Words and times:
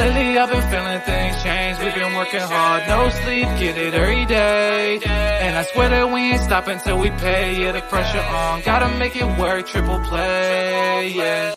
Lately 0.00 0.38
I've 0.38 0.48
been 0.48 0.62
feeling 0.70 1.00
things 1.02 1.42
change. 1.42 1.78
We've 1.78 1.94
been 1.94 2.14
working 2.14 2.40
hard, 2.40 2.88
no 2.88 3.10
sleep, 3.10 3.44
get 3.58 3.76
it 3.76 3.92
every 3.92 4.24
day. 4.24 4.98
And 5.04 5.54
I 5.58 5.62
swear 5.64 5.90
that 5.90 6.10
we 6.10 6.20
ain't 6.32 6.40
stopping 6.40 6.78
till 6.78 6.98
we 6.98 7.10
pay. 7.10 7.60
Yeah, 7.60 7.72
the 7.72 7.82
pressure 7.82 8.18
on, 8.18 8.62
gotta 8.62 8.88
make 8.96 9.14
it 9.14 9.38
work. 9.38 9.66
Triple 9.66 10.00
play, 10.00 11.12
yeah. 11.14 11.54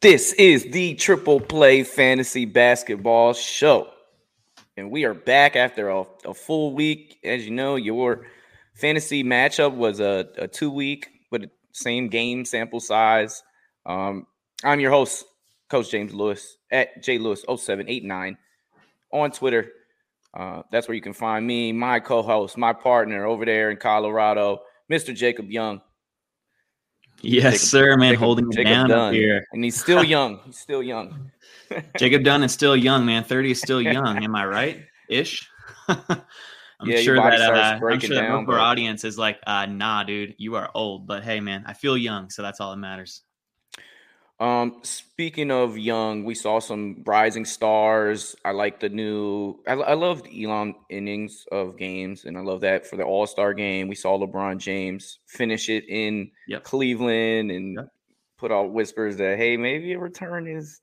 This 0.00 0.34
is 0.34 0.70
the 0.70 0.94
Triple 0.94 1.40
Play 1.40 1.82
Fantasy 1.82 2.44
Basketball 2.44 3.32
Show. 3.32 3.88
And 4.78 4.92
we 4.92 5.04
are 5.04 5.12
back 5.14 5.56
after 5.56 5.88
a, 5.88 6.04
a 6.24 6.32
full 6.32 6.72
week. 6.72 7.18
As 7.24 7.44
you 7.44 7.50
know, 7.50 7.74
your 7.74 8.28
fantasy 8.74 9.24
matchup 9.24 9.74
was 9.74 9.98
a, 9.98 10.28
a 10.38 10.46
two 10.46 10.70
week, 10.70 11.08
but 11.32 11.50
same 11.72 12.06
game 12.06 12.44
sample 12.44 12.78
size. 12.78 13.42
Um, 13.84 14.28
I'm 14.62 14.78
your 14.78 14.92
host, 14.92 15.24
Coach 15.68 15.90
James 15.90 16.14
Lewis 16.14 16.58
at 16.70 17.02
JLewis0789 17.02 18.36
on 19.12 19.30
Twitter. 19.32 19.68
Uh, 20.32 20.62
that's 20.70 20.86
where 20.86 20.94
you 20.94 21.00
can 21.02 21.12
find 21.12 21.44
me, 21.44 21.72
my 21.72 21.98
co 21.98 22.22
host, 22.22 22.56
my 22.56 22.72
partner 22.72 23.26
over 23.26 23.44
there 23.44 23.72
in 23.72 23.78
Colorado, 23.78 24.60
Mr. 24.88 25.12
Jacob 25.12 25.50
Young. 25.50 25.80
Yes, 27.22 27.44
Jacob- 27.54 27.58
sir, 27.58 27.96
man. 27.96 28.10
Jacob- 28.12 28.20
holding 28.22 28.52
it 28.52 28.64
down 28.64 28.88
Dunn. 28.90 29.08
up 29.08 29.12
here. 29.14 29.46
And 29.52 29.64
he's 29.64 29.80
still 29.80 30.04
young. 30.16 30.40
He's 30.44 30.58
still 30.58 30.82
young. 30.82 31.30
Jacob 31.98 32.22
Dunn 32.24 32.42
is 32.42 32.52
still 32.52 32.76
young, 32.76 33.04
man. 33.06 33.24
30 33.24 33.50
is 33.50 33.60
still 33.60 33.82
young. 33.82 34.22
Am 34.24 34.34
I 34.34 34.46
right? 34.46 34.84
Ish. 35.08 35.48
I'm 35.88 36.88
Yeah, 36.88 37.00
sure 37.00 37.16
that 37.16 37.40
uh, 37.40 37.84
I'm 37.84 37.98
sure 38.00 38.14
that 38.14 38.20
down, 38.22 38.44
of 38.44 38.48
our 38.50 38.58
audience 38.58 39.02
is 39.02 39.18
like, 39.18 39.40
uh, 39.46 39.66
nah, 39.66 40.04
dude, 40.04 40.34
you 40.38 40.54
are 40.54 40.70
old. 40.74 41.06
But 41.08 41.24
hey, 41.24 41.40
man, 41.40 41.64
I 41.66 41.72
feel 41.72 41.96
young, 41.96 42.30
so 42.30 42.42
that's 42.42 42.60
all 42.60 42.70
that 42.70 42.76
matters. 42.76 43.22
Um, 44.40 44.80
speaking 44.84 45.50
of 45.50 45.76
young, 45.76 46.22
we 46.24 46.34
saw 46.36 46.60
some 46.60 47.02
rising 47.04 47.44
stars. 47.44 48.36
I 48.44 48.52
like 48.52 48.78
the 48.78 48.88
new. 48.88 49.58
I, 49.66 49.72
I 49.72 49.94
loved 49.94 50.28
Elon 50.32 50.76
innings 50.90 51.44
of 51.50 51.76
games, 51.76 52.24
and 52.24 52.38
I 52.38 52.42
love 52.42 52.60
that 52.60 52.86
for 52.86 52.96
the 52.96 53.02
All 53.02 53.26
Star 53.26 53.52
game. 53.52 53.88
We 53.88 53.96
saw 53.96 54.16
LeBron 54.16 54.58
James 54.58 55.18
finish 55.26 55.68
it 55.68 55.84
in 55.88 56.30
Yep. 56.46 56.62
Cleveland, 56.62 57.50
and 57.50 57.76
Yep. 57.78 57.88
put 58.36 58.52
out 58.52 58.72
whispers 58.72 59.16
that 59.16 59.38
hey, 59.38 59.56
maybe 59.56 59.92
a 59.92 59.98
return 59.98 60.46
is 60.46 60.80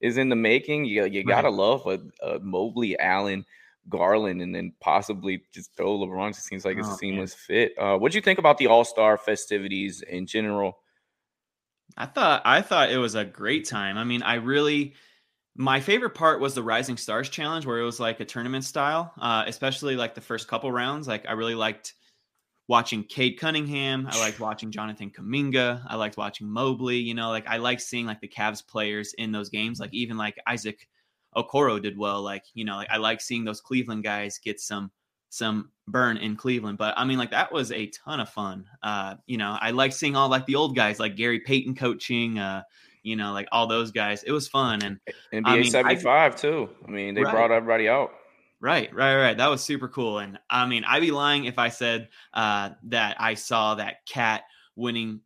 is 0.00 0.16
in 0.16 0.30
the 0.30 0.36
making. 0.36 0.86
You 0.86 1.04
you 1.04 1.24
gotta 1.24 1.50
love 1.50 1.86
a, 1.86 1.98
a 2.26 2.38
Mobley, 2.38 2.98
Allen, 2.98 3.44
Garland, 3.90 4.40
and 4.40 4.54
then 4.54 4.72
possibly 4.80 5.42
just 5.52 5.76
throw 5.76 5.98
LeBron. 5.98 6.30
It 6.30 6.36
seems 6.36 6.64
like 6.64 6.78
it's 6.78 6.88
Oh, 6.88 6.92
a 6.92 6.92
man. 6.92 6.98
seamless 6.98 7.34
fit. 7.34 7.74
Uh, 7.76 7.98
what 7.98 8.12
do 8.12 8.16
you 8.16 8.22
think 8.22 8.38
about 8.38 8.56
the 8.56 8.68
All 8.68 8.84
Star 8.86 9.18
festivities 9.18 10.00
in 10.00 10.26
general? 10.26 10.78
I 11.96 12.06
thought 12.06 12.42
I 12.44 12.62
thought 12.62 12.90
it 12.90 12.98
was 12.98 13.14
a 13.14 13.24
great 13.24 13.68
time. 13.68 13.96
I 13.98 14.04
mean, 14.04 14.22
I 14.22 14.34
really 14.34 14.94
my 15.56 15.80
favorite 15.80 16.14
part 16.14 16.40
was 16.40 16.54
the 16.54 16.62
Rising 16.62 16.96
Stars 16.96 17.28
challenge 17.28 17.64
where 17.66 17.78
it 17.78 17.84
was 17.84 18.00
like 18.00 18.18
a 18.20 18.24
tournament 18.24 18.64
style, 18.64 19.12
uh, 19.20 19.44
especially 19.46 19.96
like 19.96 20.14
the 20.14 20.20
first 20.20 20.48
couple 20.48 20.72
rounds. 20.72 21.06
Like 21.06 21.26
I 21.28 21.32
really 21.32 21.54
liked 21.54 21.94
watching 22.66 23.04
Cade 23.04 23.38
Cunningham. 23.38 24.08
I 24.10 24.18
liked 24.18 24.40
watching 24.40 24.72
Jonathan 24.72 25.10
Kuminga. 25.10 25.84
I 25.86 25.96
liked 25.96 26.16
watching 26.16 26.48
Mobley. 26.48 26.98
You 26.98 27.14
know, 27.14 27.28
like 27.28 27.46
I 27.46 27.58
like 27.58 27.80
seeing 27.80 28.06
like 28.06 28.20
the 28.20 28.28
Cavs 28.28 28.66
players 28.66 29.14
in 29.18 29.30
those 29.30 29.48
games. 29.48 29.78
Like 29.78 29.94
even 29.94 30.16
like 30.16 30.36
Isaac 30.46 30.88
Okoro 31.36 31.80
did 31.80 31.96
well. 31.96 32.22
Like 32.22 32.44
you 32.54 32.64
know, 32.64 32.76
like 32.76 32.90
I 32.90 32.96
like 32.96 33.20
seeing 33.20 33.44
those 33.44 33.60
Cleveland 33.60 34.02
guys 34.02 34.40
get 34.42 34.60
some 34.60 34.90
some 35.34 35.70
burn 35.88 36.16
in 36.16 36.36
Cleveland. 36.36 36.78
But 36.78 36.94
I 36.96 37.04
mean, 37.04 37.18
like 37.18 37.32
that 37.32 37.52
was 37.52 37.72
a 37.72 37.88
ton 37.88 38.20
of 38.20 38.28
fun. 38.28 38.66
Uh, 38.82 39.16
you 39.26 39.36
know, 39.36 39.56
I 39.60 39.72
like 39.72 39.92
seeing 39.92 40.14
all 40.14 40.28
like 40.28 40.46
the 40.46 40.54
old 40.54 40.76
guys 40.76 41.00
like 41.00 41.16
Gary 41.16 41.40
Payton 41.40 41.74
coaching. 41.74 42.38
Uh, 42.38 42.62
you 43.02 43.16
know, 43.16 43.32
like 43.32 43.48
all 43.52 43.66
those 43.66 43.90
guys. 43.90 44.22
It 44.22 44.32
was 44.32 44.48
fun 44.48 44.80
and 44.82 44.98
NBA 45.32 45.42
I 45.44 45.56
mean, 45.56 45.64
75 45.70 46.36
too. 46.36 46.70
I 46.86 46.90
mean, 46.90 47.14
they 47.14 47.22
Right. 47.22 47.32
brought 47.32 47.50
everybody 47.50 47.88
out. 47.88 48.12
Right, 48.60 48.94
right, 48.94 49.16
right. 49.16 49.36
That 49.36 49.48
was 49.48 49.62
super 49.62 49.88
cool. 49.88 50.20
And 50.20 50.38
I 50.48 50.64
mean, 50.66 50.84
I'd 50.84 51.00
be 51.00 51.10
lying 51.10 51.44
if 51.44 51.58
I 51.58 51.68
said 51.68 52.08
uh, 52.32 52.70
that 52.84 53.16
I 53.20 53.34
saw 53.34 53.74
that 53.74 54.06
Cat 54.06 54.44
winning 54.74 55.20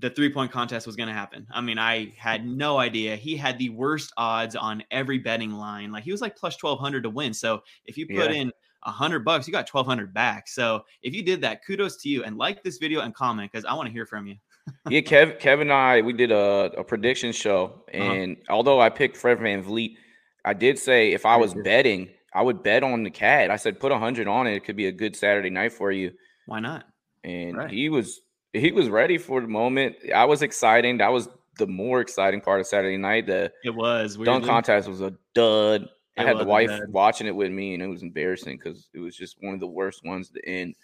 the 0.00 0.10
three 0.10 0.32
point 0.32 0.50
contest 0.50 0.86
was 0.86 0.96
going 0.96 1.08
to 1.08 1.14
happen. 1.14 1.46
I 1.52 1.60
mean, 1.60 1.78
I 1.78 2.14
had 2.16 2.44
no 2.44 2.78
idea. 2.78 3.14
He 3.16 3.36
had 3.36 3.58
the 3.58 3.68
worst 3.68 4.12
odds 4.16 4.56
on 4.56 4.82
every 4.90 5.18
betting 5.18 5.52
line. 5.52 5.92
Like 5.92 6.04
he 6.04 6.10
was 6.10 6.22
like 6.22 6.36
plus 6.36 6.60
1200 6.60 7.02
to 7.02 7.10
win. 7.10 7.32
So 7.34 7.62
if 7.84 7.96
you 7.98 8.06
put 8.06 8.30
Yeah. 8.32 8.40
in 8.40 8.52
a 8.84 8.90
hundred 8.90 9.24
bucks, 9.24 9.46
you 9.46 9.52
got 9.52 9.68
1200 9.68 10.12
back. 10.14 10.48
So 10.48 10.84
if 11.02 11.14
you 11.14 11.22
did 11.22 11.40
that, 11.42 11.64
kudos 11.66 11.96
to 11.98 12.08
you 12.08 12.24
and 12.24 12.36
like 12.38 12.62
this 12.62 12.78
video 12.78 13.00
and 13.00 13.14
comment 13.14 13.50
because 13.52 13.64
I 13.64 13.74
want 13.74 13.86
to 13.88 13.92
hear 13.92 14.06
from 14.06 14.26
you. 14.26 14.36
yeah, 14.88 15.00
Kev, 15.00 15.38
Kevin 15.38 15.68
and 15.68 15.72
I, 15.72 16.00
we 16.02 16.12
did 16.12 16.30
a, 16.32 16.70
a 16.78 16.84
prediction 16.84 17.32
show. 17.32 17.84
Uh-huh. 17.92 18.02
And 18.02 18.36
although 18.48 18.80
I 18.80 18.88
picked 18.90 19.16
Fred 19.16 19.38
VanVleet, 19.38 19.96
I 20.44 20.54
did 20.54 20.78
say 20.78 21.12
if 21.12 21.26
I 21.26 21.36
was 21.36 21.54
betting, 21.54 22.08
I 22.32 22.42
would 22.42 22.62
bet 22.62 22.82
on 22.82 23.02
the 23.02 23.10
cat. 23.10 23.50
I 23.50 23.56
said 23.56 23.80
put 23.80 23.92
a 23.92 23.98
hundred 23.98 24.28
on 24.28 24.46
it. 24.46 24.54
It 24.54 24.64
could 24.64 24.76
be 24.76 24.86
a 24.86 24.92
good 24.92 25.16
Saturday 25.16 25.50
night 25.50 25.72
for 25.72 25.90
you. 25.90 26.12
Why 26.46 26.60
not? 26.60 26.84
And 27.24 27.56
Right. 27.56 27.70
he 27.70 27.88
was 27.88 28.20
he 28.52 28.72
was 28.72 28.88
ready 28.88 29.18
for 29.18 29.40
the 29.40 29.46
moment. 29.48 29.96
I 30.14 30.24
was 30.24 30.42
exciting. 30.42 30.98
That 30.98 31.12
was 31.12 31.28
the 31.58 31.66
more 31.66 32.00
exciting 32.00 32.40
part 32.40 32.60
of 32.60 32.66
Saturday 32.66 32.96
night. 32.96 33.26
The 33.26 33.52
It 33.64 33.74
was. 33.74 34.14
dunk 34.16 34.26
weirdly. 34.26 34.48
contest 34.48 34.88
was 34.88 35.00
a 35.02 35.12
dud. 35.34 35.88
I 36.20 36.24
had 36.24 36.38
the 36.38 36.44
wife 36.44 36.70
dud. 36.70 36.92
watching 36.92 37.26
it 37.26 37.34
with 37.34 37.50
me, 37.50 37.74
and 37.74 37.82
it 37.82 37.86
was 37.86 38.02
embarrassing 38.02 38.58
because 38.58 38.88
it 38.92 39.00
was 39.00 39.16
just 39.16 39.36
one 39.40 39.54
of 39.54 39.60
the 39.60 39.66
worst 39.66 40.04
ones 40.04 40.32
in 40.44 40.74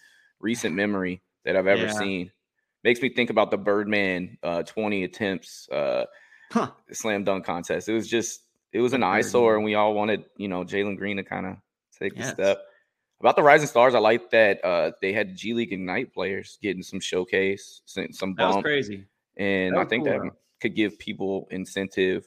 recent 0.41 0.75
memory 0.75 1.23
that 1.45 1.57
I've 1.57 1.67
ever 1.67 1.87
Yeah. 1.87 1.99
seen. 1.99 2.33
Makes 2.85 3.03
me 3.03 3.09
think 3.11 3.31
about 3.31 3.51
the 3.51 3.59
Birdman 3.59 4.39
uh, 4.43 4.63
20 4.63 5.05
attempts 5.05 5.69
uh, 5.71 6.07
Huh. 6.53 6.71
slam 6.93 7.25
dunk 7.25 7.45
contest. 7.45 7.89
It 7.89 7.95
was 7.95 8.09
just 8.09 8.43
it 8.73 8.81
was 8.81 8.93
an 8.93 9.01
Birdman. 9.01 9.17
eyesore, 9.19 9.57
and 9.57 9.65
we 9.65 9.75
all 9.75 9.95
wanted 9.95 10.25
you 10.37 10.49
know 10.49 10.65
Jalen 10.65 10.97
Green 10.97 11.17
to 11.17 11.25
kind 11.25 11.47
of 11.47 11.57
take 11.99 12.15
the 12.15 12.21
Yes. 12.21 12.33
step. 12.35 12.59
About 13.21 13.35
the 13.35 13.43
Rising 13.43 13.67
Stars, 13.67 13.95
I 13.95 13.99
like 13.99 14.31
that 14.31 14.63
uh, 14.65 14.93
they 15.01 15.13
had 15.13 15.37
G 15.37 15.55
League 15.55 15.73
Ignite 15.73 16.13
players 16.13 16.59
getting 16.63 16.83
some 16.83 17.01
showcase, 17.01 17.83
some 17.87 18.13
some 18.13 18.35
That 18.35 18.47
was 18.49 18.63
crazy. 18.63 19.07
and 19.37 19.75
That 19.75 19.81
I 19.81 19.85
think 19.87 20.05
cool, 20.05 20.13
that 20.13 20.31
could 20.61 20.75
give 20.77 20.99
people 20.99 21.49
incentive 21.51 22.27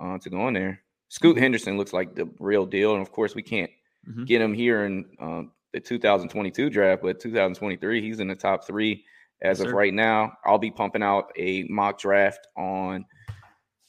uh, 0.00 0.18
to 0.18 0.30
go 0.30 0.48
in 0.48 0.54
there. 0.54 0.82
Scoot 1.10 1.34
Mm-hmm. 1.36 1.42
Henderson 1.42 1.76
looks 1.76 1.92
like 1.92 2.14
the 2.14 2.28
real 2.38 2.64
deal, 2.64 2.94
and 2.94 3.02
of 3.02 3.12
course, 3.12 3.34
we 3.34 3.42
can't 3.42 3.70
Mhm. 4.08 4.26
get 4.26 4.40
him 4.40 4.54
here 4.54 4.84
in 4.86 5.04
um, 5.20 5.52
the 5.72 5.80
2022 5.80 6.70
draft, 6.70 7.02
but 7.02 7.20
2023, 7.20 8.00
he's 8.00 8.18
in 8.20 8.28
the 8.28 8.34
top 8.34 8.66
three 8.66 9.04
as 9.42 9.58
Yes, 9.58 9.66
of 9.66 9.70
sir. 9.70 9.76
right 9.76 9.92
now. 9.92 10.32
I'll 10.44 10.58
be 10.58 10.70
pumping 10.70 11.02
out 11.02 11.30
a 11.36 11.64
mock 11.64 11.98
draft 12.00 12.46
on 12.56 13.04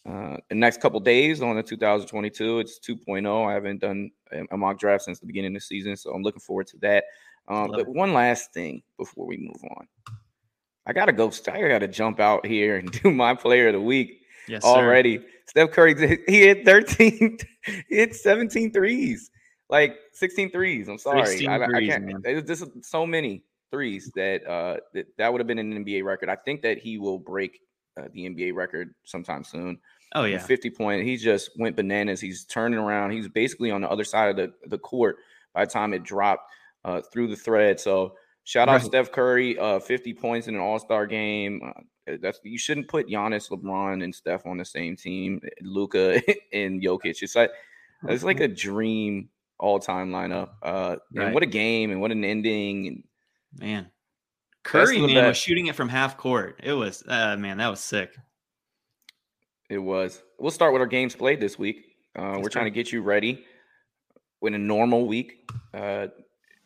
uh, 0.09 0.37
the 0.49 0.55
next 0.55 0.81
couple 0.81 0.99
days 0.99 1.41
on 1.43 1.55
the 1.55 1.61
2022. 1.63 2.59
It's 2.59 2.79
2.0. 2.79 3.45
I 3.47 3.53
haven't 3.53 3.79
done 3.81 4.09
a- 4.51 4.57
mock 4.57 4.79
draft 4.79 5.03
since 5.03 5.19
the 5.19 5.27
beginning 5.27 5.51
of 5.55 5.61
the 5.61 5.65
season, 5.65 5.95
so 5.95 6.11
I'm 6.11 6.23
looking 6.23 6.39
forward 6.41 6.65
to 6.67 6.77
that. 6.79 7.03
Um, 7.47 7.69
but 7.71 7.81
it. 7.81 7.87
one 7.87 8.11
last 8.13 8.51
thing 8.53 8.81
before 8.97 9.27
we 9.27 9.37
move 9.37 9.61
on. 9.77 9.87
I 10.87 10.93
gotta 10.93 11.13
go. 11.13 11.31
I 11.51 11.67
gotta 11.67 11.87
jump 11.87 12.19
out 12.19 12.45
here 12.47 12.77
and 12.77 12.91
do 13.03 13.11
my 13.11 13.35
player 13.35 13.67
of 13.67 13.73
the 13.73 13.81
week 13.81 14.21
Yes, 14.47 14.63
sir. 14.63 14.69
Steph 15.51 15.71
Curry, 15.71 16.23
he 16.27 16.41
hit 16.47 16.65
13, 16.65 17.37
he 17.89 17.95
hit 17.95 18.15
17 18.15 18.71
threes, 18.71 19.29
like 19.69 19.97
16 20.13 20.49
threes. 20.49 20.87
I'm 20.87 20.97
sorry. 20.97 21.25
16 21.25 21.49
I, 21.49 21.55
I 21.65 21.85
can't. 21.85 22.23
There's 22.23 22.43
just 22.43 22.65
so 22.85 23.05
many 23.05 23.43
threes 23.69 24.11
that 24.15 24.45
uh 24.47 24.77
that, 24.93 25.07
that 25.17 25.31
would 25.31 25.39
have 25.41 25.47
been 25.47 25.59
an 25.59 25.83
NBA 25.83 26.05
record. 26.05 26.29
I 26.29 26.37
think 26.37 26.61
that 26.61 26.77
he 26.77 26.97
will 26.97 27.19
break 27.19 27.59
uh, 27.99 28.07
the 28.13 28.29
NBA 28.29 28.53
record 28.53 28.95
sometime 29.03 29.43
soon. 29.43 29.77
Oh 30.15 30.23
yeah. 30.23 30.39
50 30.39 30.69
point. 30.69 31.03
He 31.03 31.17
just 31.17 31.51
went 31.59 31.75
bananas. 31.75 32.21
He's 32.21 32.45
turning 32.45 32.79
around. 32.79 33.11
He's 33.11 33.27
basically 33.27 33.71
on 33.71 33.81
the 33.81 33.89
other 33.89 34.05
side 34.05 34.29
of 34.29 34.37
the, 34.37 34.53
the 34.69 34.77
court 34.77 35.17
by 35.53 35.65
the 35.65 35.71
time 35.71 35.93
it 35.93 36.03
dropped 36.03 36.49
uh, 36.85 37.01
through 37.11 37.27
the 37.27 37.35
thread. 37.35 37.77
So 37.77 38.15
shout 38.45 38.69
out 38.69 38.75
Right. 38.75 38.83
Steph 38.83 39.11
Curry, 39.11 39.59
uh, 39.59 39.79
50 39.79 40.13
points 40.13 40.47
in 40.47 40.55
an 40.55 40.61
All 40.61 40.79
Star 40.79 41.05
game. 41.07 41.61
Uh, 41.65 41.81
that's 42.17 42.39
you 42.43 42.57
shouldn't 42.57 42.87
put 42.87 43.07
Giannis, 43.07 43.49
LeBron, 43.49 44.03
and 44.03 44.13
Steph 44.13 44.45
on 44.45 44.57
the 44.57 44.65
same 44.65 44.95
team. 44.95 45.41
Luka 45.61 46.21
and 46.53 46.81
Jokic. 46.81 47.21
It's 47.21 47.35
like 47.35 47.51
it's 48.07 48.23
like 48.23 48.39
a 48.39 48.47
dream 48.67 49.29
all 49.59 49.79
time 49.79 50.11
lineup. 50.11 50.49
Uh, 50.63 50.95
And 51.15 51.33
what 51.33 51.43
a 51.43 51.47
game 51.47 51.91
and 51.91 52.01
what 52.01 52.11
an 52.11 52.23
ending. 52.23 52.87
And 52.87 53.03
Man. 53.59 53.91
Curry, 54.63 54.99
man, 55.01 55.27
was 55.27 55.37
shooting 55.37 55.67
it 55.67 55.75
from 55.75 55.89
half 55.89 56.17
court. 56.17 56.59
It 56.63 56.73
was, 56.73 57.03
uh, 57.07 57.35
man, 57.35 57.57
that 57.57 57.67
was 57.69 57.79
sick. 57.79 58.15
It 59.69 59.79
was. 59.79 60.21
We'll 60.39 60.51
start 60.51 60.73
with 60.73 60.81
our 60.81 60.87
games 60.87 61.15
played 61.15 61.39
this 61.39 61.57
week. 61.57 61.95
Uh, 62.15 62.39
we're 62.41 62.49
trying 62.49 62.65
to 62.65 62.71
get 62.71 62.91
you 62.91 63.01
ready. 63.01 63.43
In 64.43 64.53
a 64.53 64.57
normal 64.59 65.07
week, 65.07 65.49
uh, 65.73 66.07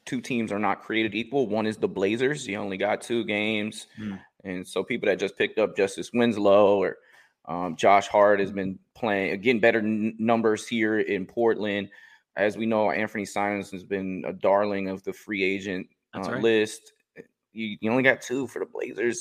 two 0.05 0.21
teams 0.21 0.51
are 0.51 0.59
not 0.59 0.81
created 0.81 1.13
equal. 1.15 1.47
One 1.47 1.65
is 1.65 1.77
the 1.77 1.87
Blazers. 1.87 2.47
You 2.47 2.57
only 2.57 2.77
got 2.77 3.01
two 3.01 3.23
games, 3.25 3.87
Hmm. 3.97 4.15
And 4.45 4.65
so 4.65 4.83
people 4.83 5.07
that 5.07 5.19
just 5.19 5.37
picked 5.37 5.59
up 5.59 5.75
Justice 5.75 6.11
Winslow 6.13 6.77
or 6.77 6.97
um, 7.47 7.75
Josh 7.75 8.07
Hart 8.07 8.39
has 8.39 8.51
been 8.51 8.79
playing, 8.93 9.41
getting 9.41 9.59
better 9.59 9.79
n- 9.79 10.15
numbers 10.17 10.67
here 10.67 10.99
in 10.99 11.25
Portland. 11.25 11.89
as 12.37 12.57
we 12.57 12.65
know, 12.65 12.87
Anfernee 12.87 13.27
Simons 13.27 13.71
has 13.71 13.83
been 13.83 14.23
a 14.25 14.33
darling 14.33 14.87
of 14.87 15.03
the 15.03 15.13
free 15.13 15.43
agent 15.43 15.87
uh, 16.13 16.21
right. 16.21 16.41
list. 16.41 16.93
You, 17.53 17.77
you 17.81 17.91
only 17.91 18.03
got 18.03 18.21
two 18.21 18.47
for 18.47 18.59
the 18.59 18.65
Blazers. 18.65 19.19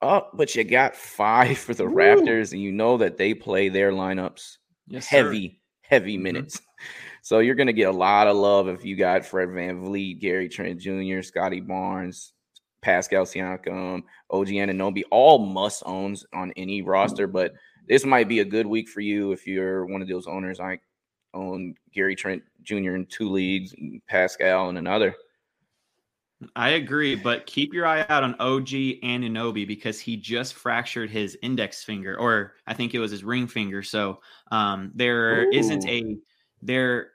Oh, 0.00 0.28
but 0.34 0.54
you 0.54 0.64
got 0.64 0.94
five 0.96 1.58
for 1.58 1.74
the 1.74 1.86
Woo. 1.86 1.94
Raptors, 1.94 2.52
and 2.52 2.60
you 2.60 2.72
know 2.72 2.98
that 2.98 3.16
they 3.16 3.34
play 3.34 3.68
their 3.68 3.92
lineups 3.92 4.58
yes, 4.86 5.06
heavy, 5.06 5.48
sir. 5.48 5.54
heavy 5.82 6.14
mm-hmm. 6.14 6.22
minutes. 6.24 6.56
Mm-hmm. 6.56 6.64
So 7.20 7.40
you're 7.40 7.56
going 7.56 7.66
to 7.66 7.74
get 7.74 7.88
a 7.88 7.92
lot 7.92 8.26
of 8.26 8.36
love 8.36 8.68
if 8.68 8.86
you 8.86 8.96
got 8.96 9.26
Fred 9.26 9.48
VanVleet, 9.48 10.20
Gary 10.20 10.48
Trent 10.48 10.80
Jr., 10.80 11.20
Scottie 11.20 11.60
Barnes, 11.60 12.32
Pascal 12.80 13.24
Siakam, 13.24 14.02
OG 14.30 14.48
Anunoby, 14.48 15.02
all 15.10 15.38
must 15.38 15.82
owns 15.86 16.24
on 16.32 16.52
any 16.56 16.82
roster. 16.82 17.26
But 17.26 17.52
this 17.88 18.04
might 18.04 18.28
be 18.28 18.40
a 18.40 18.44
good 18.44 18.66
week 18.66 18.88
for 18.88 19.00
you 19.00 19.32
if 19.32 19.46
you're 19.46 19.86
one 19.86 20.02
of 20.02 20.08
those 20.08 20.26
owners. 20.26 20.60
I 20.60 20.78
own 21.34 21.74
Gary 21.92 22.16
Trent 22.16 22.42
Jr. 22.62 22.94
in 22.94 23.06
two 23.06 23.28
leagues, 23.28 23.72
and 23.72 24.00
Pascal 24.06 24.68
in 24.70 24.76
another. 24.76 25.14
I 26.54 26.70
agree, 26.70 27.16
but 27.16 27.46
keep 27.46 27.74
your 27.74 27.84
eye 27.84 28.06
out 28.08 28.22
on 28.22 28.34
OG 28.38 28.68
Anunoby 29.02 29.66
because 29.66 29.98
he 29.98 30.16
just 30.16 30.54
fractured 30.54 31.10
his 31.10 31.36
index 31.42 31.82
finger, 31.82 32.16
or 32.16 32.54
I 32.66 32.74
think 32.74 32.94
it 32.94 33.00
was 33.00 33.10
his 33.10 33.24
ring 33.24 33.48
finger. 33.48 33.82
So 33.82 34.20
um, 34.52 34.92
there 34.94 35.50
not 35.50 35.84
a 35.88 36.16
there. 36.62 37.10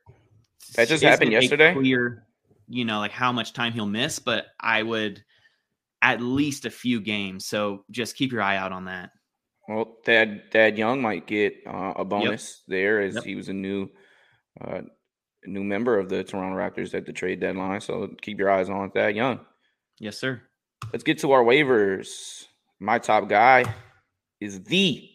That 0.75 0.89
just 0.89 1.04
happened 1.04 1.31
yesterday. 1.31 1.74
Clear, 1.74 2.25
you 2.68 2.83
know, 2.83 3.00
like 3.00 3.12
how 3.12 3.31
much 3.31 3.54
time 3.54 3.71
he'll 3.71 3.86
miss, 3.86 4.19
but 4.19 4.48
I 4.60 4.83
would 4.83 5.24
at 6.03 6.21
least 6.21 6.65
a 6.65 6.69
few 6.69 7.00
games. 7.01 7.47
So 7.47 7.85
just 7.89 8.15
keep 8.15 8.31
your 8.31 8.41
eye 8.41 8.57
out 8.57 8.73
on 8.73 8.85
that. 8.85 9.09
Well, 9.67 9.97
Thad 10.05 10.51
Thad 10.51 10.77
Young 10.77 11.01
might 11.01 11.25
get 11.25 11.55
uh, 11.65 11.94
a 11.95 12.03
bonus 12.05 12.61
yep. 12.67 12.77
there 12.77 13.01
as 13.01 13.15
yep. 13.15 13.23
he 13.23 13.35
was 13.35 13.47
a 13.47 13.53
new 13.53 13.89
uh, 14.61 14.81
new 15.45 15.63
member 15.63 15.97
of 15.97 16.09
the 16.09 16.23
Toronto 16.23 16.57
Raptors 16.57 16.94
at 16.94 17.05
the 17.05 17.13
trade 17.13 17.39
deadline. 17.39 17.79
So 17.79 18.09
keep 18.21 18.38
your 18.38 18.51
eyes 18.51 18.69
on 18.69 18.91
Thad 18.91 19.15
Young. 19.15 19.39
Yes, 20.00 20.17
sir. 20.17 20.41
Let's 20.91 21.05
get 21.05 21.19
to 21.19 21.31
our 21.31 21.44
waivers. 21.44 22.44
My 22.81 23.00
top 23.00 23.29
guy 23.29 23.63
is 24.41 24.61
the 24.63 25.09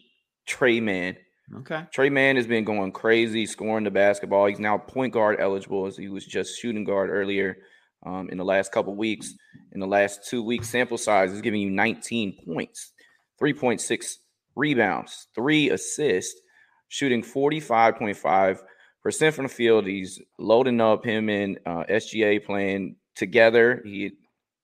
Tre 0.47 0.79
Mann. 0.79 1.15
Okay. 1.57 1.83
Tre 1.93 2.09
Mann 2.09 2.35
has 2.35 2.47
been 2.47 2.63
going 2.63 2.91
crazy, 2.91 3.45
scoring 3.45 3.83
the 3.83 3.91
basketball. 3.91 4.47
He's 4.47 4.59
now 4.59 4.79
point 4.79 5.13
guard 5.13 5.37
eligible 5.39 5.85
as 5.85 5.95
he 5.95 6.09
was 6.09 6.25
just 6.25 6.59
shooting 6.59 6.83
guard 6.83 7.11
earlier 7.11 7.57
um, 8.05 8.29
in 8.29 8.37
the 8.37 8.45
last 8.45 8.71
couple 8.71 8.95
weeks. 8.95 9.33
In 9.71 9.79
the 9.79 9.87
last 9.87 10.27
two 10.27 10.43
weeks, 10.43 10.69
sample 10.69 10.97
size 10.97 11.31
is 11.31 11.41
giving 11.41 11.61
you 11.61 11.69
19 11.69 12.37
points, 12.45 12.93
3.6 13.41 14.15
rebounds, 14.55 15.27
three 15.35 15.69
assists, 15.69 16.39
shooting 16.87 17.21
45.5 17.21 18.59
percent 19.01 19.35
from 19.35 19.43
the 19.43 19.49
field. 19.49 19.85
He's 19.85 20.19
loading 20.37 20.81
up 20.81 21.05
him 21.05 21.29
and 21.29 21.57
uh, 21.65 21.83
SGA 21.89 22.43
playing 22.45 22.95
together. 23.15 23.81
He 23.83 24.11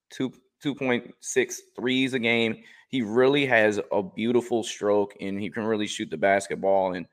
two 0.10 0.34
two 0.62 0.76
point 0.76 1.14
six 1.22 1.62
threes 1.76 2.14
a 2.14 2.20
game. 2.20 2.58
He 2.90 3.02
really 3.02 3.46
has 3.46 3.80
a 3.92 4.04
beautiful 4.04 4.64
stroke 4.64 5.16
and 5.20 5.40
he 5.40 5.50
can 5.50 5.64
really 5.64 5.88
shoot 5.88 6.10
the 6.10 6.18
basketball. 6.18 6.94
And 6.94 7.06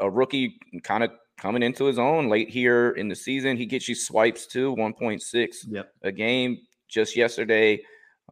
a 0.00 0.10
rookie 0.10 0.58
kind 0.82 1.02
of 1.02 1.10
coming 1.40 1.62
into 1.62 1.86
his 1.86 1.98
own 1.98 2.28
late 2.28 2.50
here 2.50 2.90
in 2.90 3.08
the 3.08 3.16
season. 3.16 3.56
He 3.56 3.66
gets 3.66 3.88
you 3.88 3.94
swipes 3.94 4.46
too, 4.46 4.76
1.6 4.76 5.48
yep. 5.68 5.92
a 6.02 6.12
game. 6.12 6.58
Just 6.88 7.16
yesterday, 7.16 7.80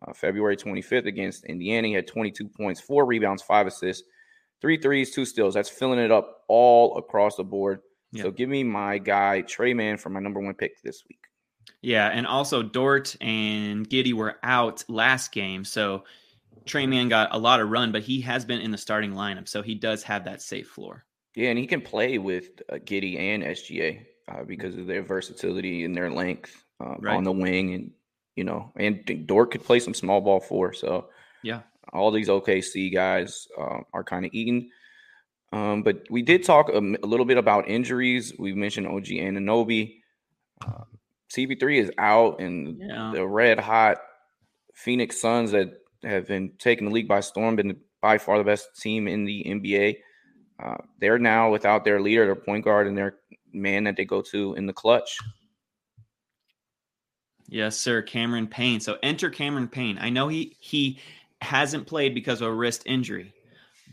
uh, 0.07 0.13
February 0.13 0.57
25th 0.57 1.07
against 1.07 1.45
Indiana, 1.47 1.89
he 1.89 1.95
had 1.95 2.07
22 2.07 2.49
points, 2.49 2.81
four 2.81 3.07
rebounds, 3.07 3.43
five 3.43 3.67
assists, 3.67 4.07
three 4.61 4.77
threes, 4.77 5.11
two 5.11 5.25
steals. 5.25 5.55
That's 5.55 5.69
filling 5.69 5.99
it 5.99 6.13
up 6.13 6.43
all 6.49 6.99
across 6.99 7.37
the 7.37 7.45
board. 7.45 7.81
Yep. 8.13 8.25
So 8.25 8.31
give 8.31 8.49
me 8.49 8.63
my 8.63 8.99
guy 8.99 9.41
Tre 9.43 9.75
Mann 9.75 9.97
for 9.97 10.11
my 10.11 10.21
number 10.21 10.41
one 10.41 10.55
pick 10.55 10.83
this 10.83 11.03
week. 11.09 11.21
Yeah, 11.83 12.09
and 12.09 12.27
also 12.27 12.63
Dort 12.63 13.17
and 13.21 13.89
Giddey 13.89 14.15
were 14.15 14.39
out 14.43 14.85
last 14.89 15.33
game, 15.33 15.65
so 15.65 16.05
Tre 16.65 16.87
Mann 16.87 17.09
got 17.09 17.35
a 17.35 17.39
lot 17.39 17.61
of 17.61 17.69
run, 17.69 17.93
but 17.93 18.03
he 18.03 18.21
has 18.23 18.45
been 18.45 18.61
in 18.61 18.71
the 18.71 18.79
starting 18.79 19.13
lineup, 19.13 19.49
so 19.49 19.63
he 19.63 19.75
does 19.75 20.03
have 20.03 20.25
that 20.25 20.43
safe 20.43 20.69
floor. 20.69 21.05
Yeah, 21.39 21.51
and 21.51 21.59
he 21.59 21.69
can 21.69 21.83
play 21.83 22.19
with 22.19 22.49
uh, 22.69 22.79
Giddey 22.79 23.17
and 23.17 23.45
SGA 23.45 24.05
uh, 24.27 24.43
because 24.43 24.77
of 24.77 24.89
their 24.89 25.05
versatility 25.05 25.85
and 25.85 25.97
their 25.97 26.11
length 26.11 26.65
uh, 26.85 26.97
right. 26.99 27.17
on 27.17 27.23
the 27.23 27.31
wing, 27.31 27.75
and 27.75 27.93
you 28.35 28.43
know, 28.43 28.73
and 28.75 29.25
Dort 29.25 29.53
could 29.53 29.63
play 29.63 29.79
some 29.79 29.95
small 29.95 30.21
ball 30.21 30.41
four. 30.41 30.73
So 30.73 31.11
yeah, 31.45 31.61
all 31.93 32.11
these 32.11 32.27
OKC 32.27 32.93
guys 32.93 33.47
uh, 33.57 33.83
are 33.93 34.03
kind 34.03 34.27
of 34.27 34.33
eating. 34.35 34.71
Um, 35.53 35.85
but 35.85 36.03
we 36.11 36.23
did 36.23 36.43
talk 36.43 36.71
a, 36.71 36.79
a, 36.79 37.07
little 37.07 37.25
bit 37.25 37.39
about 37.39 37.69
injuries. 37.69 38.33
We 38.37 38.53
mentioned 38.53 38.89
OG 38.89 39.05
Anunoby. 39.05 40.01
Uh, 40.61 40.83
CP3 41.33 41.83
is 41.83 41.93
out, 41.99 42.41
and 42.41 42.81
yeah. 42.81 43.13
the 43.15 43.25
red 43.25 43.61
hot 43.61 43.99
Phoenix 44.75 45.21
Suns 45.21 45.53
that 45.53 45.69
have 46.03 46.27
been 46.27 46.51
taking 46.59 46.89
the 46.89 46.93
league 46.93 47.07
by 47.07 47.21
storm, 47.21 47.55
been 47.55 47.77
by 48.03 48.19
far 48.19 48.39
the 48.39 48.45
best 48.45 48.71
team 48.81 49.07
in 49.07 49.25
the 49.25 49.45
NBA. 49.45 49.99
Uh, 50.63 50.77
they're 51.01 51.19
now 51.19 51.51
without 51.51 51.85
their 51.85 52.01
leader, 52.01 52.25
their 52.27 52.35
point 52.35 52.65
guard, 52.65 52.87
and 52.87 52.97
their 52.97 53.17
man 53.53 53.85
that 53.85 53.97
they 53.97 54.05
go 54.05 54.21
to 54.23 54.55
in 54.55 54.67
the 54.67 54.73
clutch. 54.73 55.19
Yes, 57.49 57.77
sir, 57.79 58.03
Cameron 58.03 58.47
Payne. 58.47 58.81
So 58.81 58.99
enter 59.03 59.31
Cameron 59.31 59.69
Payne. 59.69 59.99
I 60.01 60.11
know 60.11 60.29
he 60.29 60.57
he 60.61 60.99
hasn't 61.41 61.87
played 61.87 62.15
because 62.15 62.41
of 62.41 62.49
a 62.49 62.55
wrist 62.55 62.83
injury, 62.87 63.33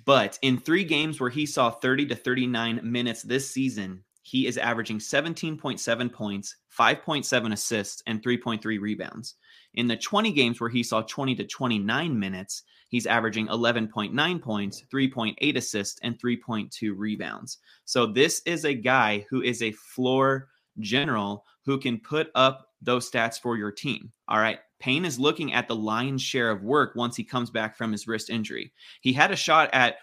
but 0.06 0.40
in 0.42 0.58
three 0.58 0.84
games 0.84 1.20
where 1.20 1.30
he 1.30 1.46
saw 1.46 1.70
30 1.70 2.08
to 2.08 2.16
39 2.16 2.80
minutes 2.84 3.22
this 3.22 3.50
season, 3.50 4.04
he 4.25 4.48
is 4.48 4.57
averaging 4.57 4.98
17.7 4.98 6.12
points, 6.12 6.56
5.7 6.75 7.54
assists, 7.54 8.01
and 8.07 8.24
3.3 8.24 8.81
rebounds. 8.81 9.36
In 9.75 9.86
the 9.86 9.95
20 9.95 10.31
games 10.31 10.60
where 10.60 10.69
he 10.69 10.81
saw 10.81 11.04
20 11.04 11.36
to 11.36 11.44
29 11.44 12.19
minutes, 12.19 12.63
he's 12.89 13.06
averaging 13.06 13.45
11.9 13.50 14.42
points, 14.42 14.83
3.8 14.92 15.57
assists, 15.57 16.00
and 16.01 16.18
3.2 16.18 16.94
rebounds. 16.98 17.60
So 17.86 18.07
this 18.07 18.42
is 18.48 18.66
a 18.66 18.74
guy 18.74 19.27
who 19.30 19.44
is 19.44 19.62
a 19.62 19.74
floor 19.74 20.48
general 20.80 21.45
who 21.63 21.78
can 21.78 22.00
put 22.00 22.31
up 22.33 22.69
those 22.81 23.10
stats 23.10 23.39
for 23.39 23.57
your 23.57 23.71
team. 23.71 24.12
All 24.28 24.39
right. 24.39 24.57
Payne 24.80 25.06
is 25.06 25.19
looking 25.19 25.54
at 25.54 25.68
the 25.68 25.75
lion's 25.75 26.24
share 26.24 26.50
of 26.50 26.63
work 26.63 26.95
once 26.95 27.16
he 27.16 27.24
comes 27.24 27.51
back 27.51 27.78
from 27.78 27.92
his 27.92 28.07
wrist 28.07 28.31
injury. 28.31 28.74
He 29.01 29.13
had 29.13 29.30
a 29.30 29.36
shot 29.36 29.69
at 29.71 29.98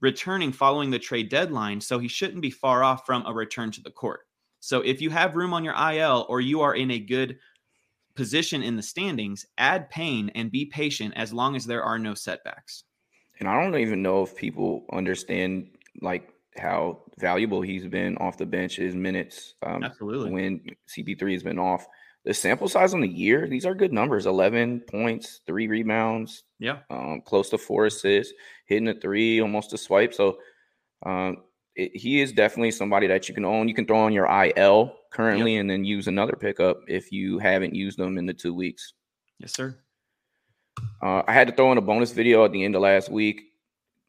returning 0.00 0.52
following 0.52 0.90
the 0.90 0.98
trade 0.98 1.28
deadline, 1.28 1.80
so 1.80 1.98
he 1.98 2.08
shouldn't 2.08 2.42
be 2.42 2.50
far 2.50 2.82
off 2.82 3.06
from 3.06 3.24
a 3.26 3.32
return 3.32 3.70
to 3.72 3.82
the 3.82 3.90
court. 3.90 4.20
So 4.60 4.80
if 4.80 5.00
you 5.00 5.10
have 5.10 5.36
room 5.36 5.54
on 5.54 5.64
your 5.64 5.74
IL 5.74 6.26
or 6.28 6.40
you 6.40 6.60
are 6.60 6.74
in 6.74 6.90
a 6.90 6.98
good 6.98 7.38
position 8.14 8.62
in 8.62 8.76
the 8.76 8.82
standings, 8.82 9.46
add 9.58 9.88
Payne 9.90 10.30
and 10.34 10.50
be 10.50 10.66
patient 10.66 11.14
as 11.16 11.32
long 11.32 11.56
as 11.56 11.64
there 11.64 11.82
are 11.82 11.98
no 11.98 12.14
setbacks. 12.14 12.84
And 13.38 13.48
I 13.48 13.62
don't 13.62 13.78
even 13.80 14.02
know 14.02 14.22
if 14.22 14.36
people 14.36 14.84
understand 14.92 15.68
like 16.02 16.34
how 16.58 17.02
valuable 17.18 17.62
he's 17.62 17.86
been 17.86 18.16
off 18.18 18.36
the 18.36 18.46
bench, 18.46 18.76
his 18.76 18.94
minutes. 18.94 19.54
Um, 19.62 19.82
Absolutely. 19.82 20.30
When 20.30 20.60
CP3 20.88 21.32
has 21.32 21.42
been 21.42 21.58
off, 21.58 21.86
the 22.24 22.34
sample 22.34 22.68
size 22.68 22.92
on 22.92 23.00
the 23.00 23.08
year, 23.08 23.48
these 23.48 23.64
are 23.64 23.74
good 23.74 23.92
numbers 23.92 24.26
11 24.26 24.80
points, 24.80 25.40
three 25.46 25.68
rebounds, 25.68 26.44
yeah, 26.58 26.78
um, 26.90 27.22
close 27.24 27.48
to 27.50 27.58
four 27.58 27.86
assists, 27.86 28.34
hitting 28.66 28.88
a 28.88 28.94
three, 28.94 29.40
almost 29.40 29.72
a 29.72 29.78
swipe. 29.78 30.12
So 30.12 30.38
um, 31.04 31.38
it, 31.74 31.96
he 31.96 32.20
is 32.20 32.32
definitely 32.32 32.72
somebody 32.72 33.06
that 33.06 33.28
you 33.28 33.34
can 33.34 33.44
own. 33.44 33.68
You 33.68 33.74
can 33.74 33.86
throw 33.86 34.00
on 34.00 34.12
your 34.12 34.26
IL 34.26 34.94
currently 35.10 35.54
yep. 35.54 35.62
and 35.62 35.70
then 35.70 35.84
use 35.84 36.08
another 36.08 36.34
pickup 36.34 36.80
if 36.88 37.10
you 37.10 37.38
haven't 37.38 37.74
used 37.74 37.98
them 37.98 38.18
in 38.18 38.26
the 38.26 38.34
two 38.34 38.54
weeks. 38.54 38.92
Yes, 39.38 39.54
sir. 39.54 39.78
Uh, 41.02 41.22
I 41.26 41.32
had 41.32 41.48
to 41.48 41.54
throw 41.54 41.72
in 41.72 41.78
a 41.78 41.82
bonus 41.82 42.12
video 42.12 42.44
at 42.44 42.52
the 42.52 42.64
end 42.64 42.74
of 42.74 42.82
last 42.82 43.10
week. 43.10 43.42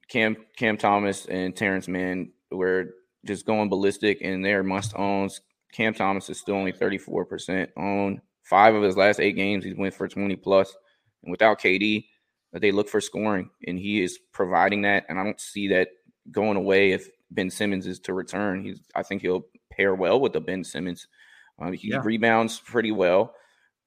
Cam 0.09 0.35
Cam 0.57 0.77
Thomas 0.77 1.25
and 1.27 1.55
Terance 1.55 1.87
Mann 1.87 2.31
were 2.51 2.95
just 3.25 3.45
going 3.45 3.69
ballistic 3.69 4.19
and 4.21 4.43
they're 4.43 4.63
must 4.63 4.93
owns. 4.97 5.41
Cam 5.71 5.93
Thomas 5.93 6.29
is 6.29 6.39
still 6.39 6.55
only 6.55 6.73
34% 6.73 7.69
on 7.77 8.21
Five 8.43 8.75
of 8.75 8.83
his 8.83 8.97
last 8.97 9.19
eight 9.19 9.37
games, 9.37 9.63
he's 9.63 9.75
went 9.75 9.93
for 9.93 10.07
20 10.07 10.35
plus. 10.35 10.75
And 11.23 11.31
without 11.31 11.61
KD, 11.61 12.05
they 12.51 12.71
look 12.71 12.89
for 12.89 12.99
scoring, 12.99 13.49
and 13.65 13.79
he 13.79 14.03
is 14.03 14.19
providing 14.33 14.81
that. 14.81 15.05
And 15.07 15.19
I 15.19 15.23
don't 15.23 15.39
see 15.39 15.69
that 15.69 15.89
going 16.31 16.57
away 16.57 16.91
if 16.91 17.07
Ben 17.29 17.49
Simmons 17.49 17.87
is 17.87 17.99
to 18.01 18.13
return. 18.13 18.63
He's, 18.63 18.81
I 18.95 19.03
think 19.03 19.21
he'll 19.21 19.45
pair 19.71 19.95
well 19.95 20.19
with 20.19 20.33
the 20.33 20.41
Ben 20.41 20.63
Simmons. 20.63 21.07
Uh, 21.61 21.71
he 21.71 21.91
yeah. 21.91 22.01
rebounds 22.03 22.59
pretty 22.59 22.91
well. 22.91 23.35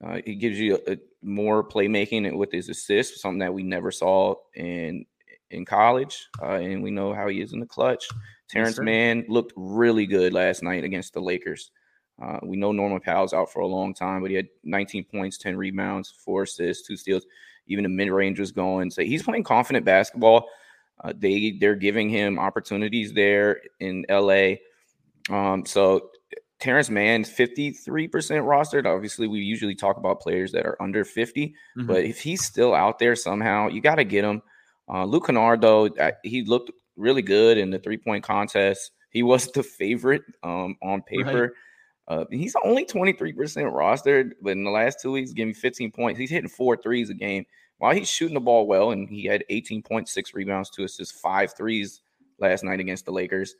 Uh, 0.02 0.20
he 0.24 0.36
gives 0.36 0.58
you 0.58 0.78
a, 0.86 0.92
a 0.92 0.96
more 1.20 1.66
playmaking 1.68 2.34
with 2.36 2.52
his 2.52 2.68
assists, 2.68 3.20
something 3.20 3.40
that 3.40 3.54
we 3.54 3.62
never 3.62 3.90
saw 3.90 4.34
in 4.54 5.04
in 5.50 5.64
college, 5.64 6.28
uh, 6.42 6.54
and 6.54 6.82
we 6.82 6.90
know 6.90 7.12
how 7.12 7.28
he 7.28 7.40
is 7.40 7.52
in 7.52 7.60
the 7.60 7.66
clutch. 7.66 8.08
Terance 8.54 8.76
yes, 8.78 8.84
Mann 8.84 9.24
looked 9.28 9.52
really 9.56 10.06
good 10.06 10.32
last 10.32 10.62
night 10.62 10.84
against 10.84 11.12
the 11.12 11.20
Lakers. 11.20 11.70
Uh, 12.22 12.38
we 12.42 12.56
know 12.56 12.70
Norman 12.72 13.00
Powell's 13.00 13.34
out 13.34 13.52
for 13.52 13.60
a 13.60 13.66
long 13.66 13.92
time, 13.92 14.22
but 14.22 14.30
he 14.30 14.36
had 14.36 14.46
19 14.62 15.04
points, 15.04 15.36
10 15.38 15.56
rebounds, 15.56 16.14
four 16.24 16.44
assists, 16.44 16.86
two 16.86 16.96
steals. 16.96 17.26
Even 17.66 17.82
the 17.82 17.88
mid 17.88 18.10
range 18.10 18.38
was 18.38 18.52
going. 18.52 18.90
So 18.90 19.02
he's 19.02 19.22
playing 19.22 19.44
confident 19.44 19.84
basketball. 19.84 20.48
Uh, 21.02 21.12
they 21.16 21.56
they're 21.58 21.74
giving 21.74 22.08
him 22.08 22.38
opportunities 22.38 23.12
there 23.12 23.60
in 23.80 24.04
LA. 24.08 24.54
Um, 25.28 25.66
so 25.66 26.10
Terance 26.60 26.88
Mann's 26.88 27.28
53% 27.28 27.74
rostered. 28.44 28.86
Obviously, 28.86 29.26
we 29.26 29.40
usually 29.40 29.74
talk 29.74 29.96
about 29.96 30.20
players 30.20 30.52
that 30.52 30.64
are 30.66 30.80
under 30.80 31.04
50, 31.04 31.54
Mhm. 31.76 31.86
but 31.86 32.04
if 32.04 32.20
he's 32.20 32.44
still 32.44 32.74
out 32.74 32.98
there 32.98 33.16
somehow, 33.16 33.68
you 33.68 33.80
got 33.80 33.96
to 33.96 34.04
get 34.04 34.24
him. 34.24 34.40
Uh, 34.88 35.04
Luke 35.04 35.26
Kennard, 35.26 35.60
though, 35.62 35.88
he 36.22 36.42
looked 36.44 36.70
really 36.96 37.22
good 37.22 37.58
in 37.58 37.70
the 37.70 37.78
three 37.78 37.98
point 37.98 38.24
contest. 38.24 38.92
He 39.10 39.22
was 39.22 39.46
the 39.52 39.62
favorite 39.62 40.22
um, 40.42 40.76
on 40.82 41.02
paper. 41.02 41.54
Uh, 42.06 42.24
he's 42.30 42.54
only 42.64 42.84
23% 42.84 43.34
rostered, 43.34 44.32
but 44.42 44.50
in 44.50 44.64
the 44.64 44.70
last 44.70 45.00
two 45.00 45.12
weeks, 45.12 45.32
giving 45.32 45.54
15 45.54 45.90
points. 45.90 46.18
He's 46.18 46.30
hitting 46.30 46.50
four 46.50 46.76
threes 46.76 47.08
a 47.08 47.14
game 47.14 47.46
while 47.78 47.94
he's 47.94 48.10
shooting 48.10 48.34
the 48.34 48.40
ball 48.40 48.66
well, 48.66 48.90
and 48.90 49.08
he 49.08 49.24
had 49.24 49.44
18.6 49.50 50.34
rebounds 50.34 50.70
to 50.70 50.84
assist 50.84 51.14
five 51.14 51.54
threes 51.56 52.02
last 52.38 52.62
night 52.62 52.80
against 52.80 53.06
the 53.06 53.12
Lakers. 53.12 53.54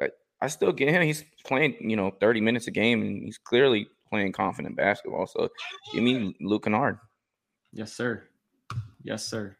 I, 0.00 0.10
I 0.42 0.48
still 0.48 0.72
get 0.72 0.90
him. 0.90 1.02
He's 1.02 1.24
playing, 1.44 1.76
you 1.80 1.96
know, 1.96 2.10
30 2.20 2.42
minutes 2.42 2.66
a 2.66 2.70
game, 2.70 3.00
and 3.00 3.22
he's 3.24 3.38
clearly 3.38 3.88
playing 4.10 4.32
confident 4.32 4.76
basketball. 4.76 5.26
So 5.26 5.48
give 5.94 6.02
me 6.02 6.36
Luke 6.40 6.64
Kennard. 6.64 6.98
Yes, 7.72 7.92
sir. 7.92 8.24
Yes, 9.02 9.24
sir. 9.24 9.56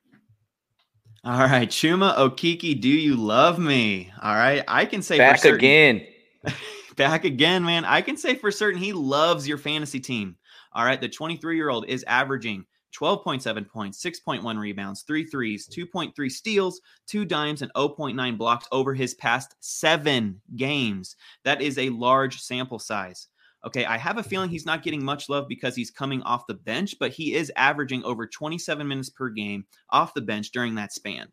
All 1.26 1.40
right, 1.40 1.68
Chuma 1.68 2.16
Okeke, 2.16 2.80
do 2.80 2.88
you 2.88 3.16
love 3.16 3.58
me? 3.58 4.12
All 4.22 4.36
right, 4.36 4.62
I 4.68 4.84
can 4.86 5.02
say 5.02 5.16
for 5.16 5.22
Back 5.24 5.40
certain- 5.40 5.58
again. 5.58 6.06
back 6.96 7.24
again, 7.24 7.64
man. 7.64 7.84
I 7.84 8.00
can 8.00 8.16
say 8.16 8.36
for 8.36 8.52
certain 8.52 8.80
he 8.80 8.92
loves 8.92 9.48
your 9.48 9.58
fantasy 9.58 9.98
team. 9.98 10.36
All 10.72 10.84
right. 10.84 11.00
The 11.00 11.08
23 11.08 11.56
year 11.56 11.68
old 11.68 11.86
is 11.88 12.04
averaging 12.06 12.64
12.7 12.96 13.68
points, 13.68 14.00
6.1 14.04 14.56
rebounds, 14.56 15.02
three 15.02 15.24
threes, 15.26 15.68
2.3 15.68 16.30
steals, 16.30 16.80
two 17.08 17.24
dimes, 17.24 17.62
and 17.62 17.72
0.9 17.74 18.38
blocks 18.38 18.68
over 18.70 18.94
his 18.94 19.14
past 19.14 19.56
seven 19.58 20.40
games. 20.54 21.16
That 21.44 21.60
is 21.60 21.76
a 21.78 21.90
large 21.90 22.38
sample 22.40 22.78
size. 22.78 23.26
Okay. 23.66 23.84
I 23.84 23.98
have 23.98 24.16
a 24.16 24.22
feeling 24.22 24.48
he's 24.48 24.64
not 24.64 24.84
getting 24.84 25.04
much 25.04 25.28
love 25.28 25.48
because 25.48 25.74
he's 25.74 25.90
coming 25.90 26.22
off 26.22 26.46
the 26.46 26.54
bench, 26.54 26.94
but 27.00 27.10
he 27.10 27.34
is 27.34 27.52
averaging 27.56 28.04
over 28.04 28.26
27 28.26 28.86
minutes 28.86 29.10
per 29.10 29.28
game 29.28 29.66
off 29.90 30.14
the 30.14 30.20
bench 30.22 30.52
during 30.52 30.76
that 30.76 30.92
span. 30.92 31.26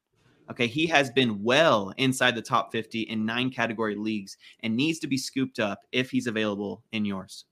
Okay. 0.49 0.65
He 0.65 0.87
has 0.87 1.11
been 1.11 1.43
well 1.43 1.93
inside 1.97 2.35
the 2.35 2.41
top 2.41 2.71
50 2.71 3.01
in 3.03 3.25
nine 3.25 3.51
category 3.51 3.95
leagues 3.95 4.37
and 4.63 4.75
needs 4.75 4.97
to 4.99 5.07
be 5.07 5.17
scooped 5.17 5.59
up 5.59 5.81
if 5.91 6.09
he's 6.09 6.25
available 6.25 6.83
in 6.91 7.05
yours. 7.05 7.45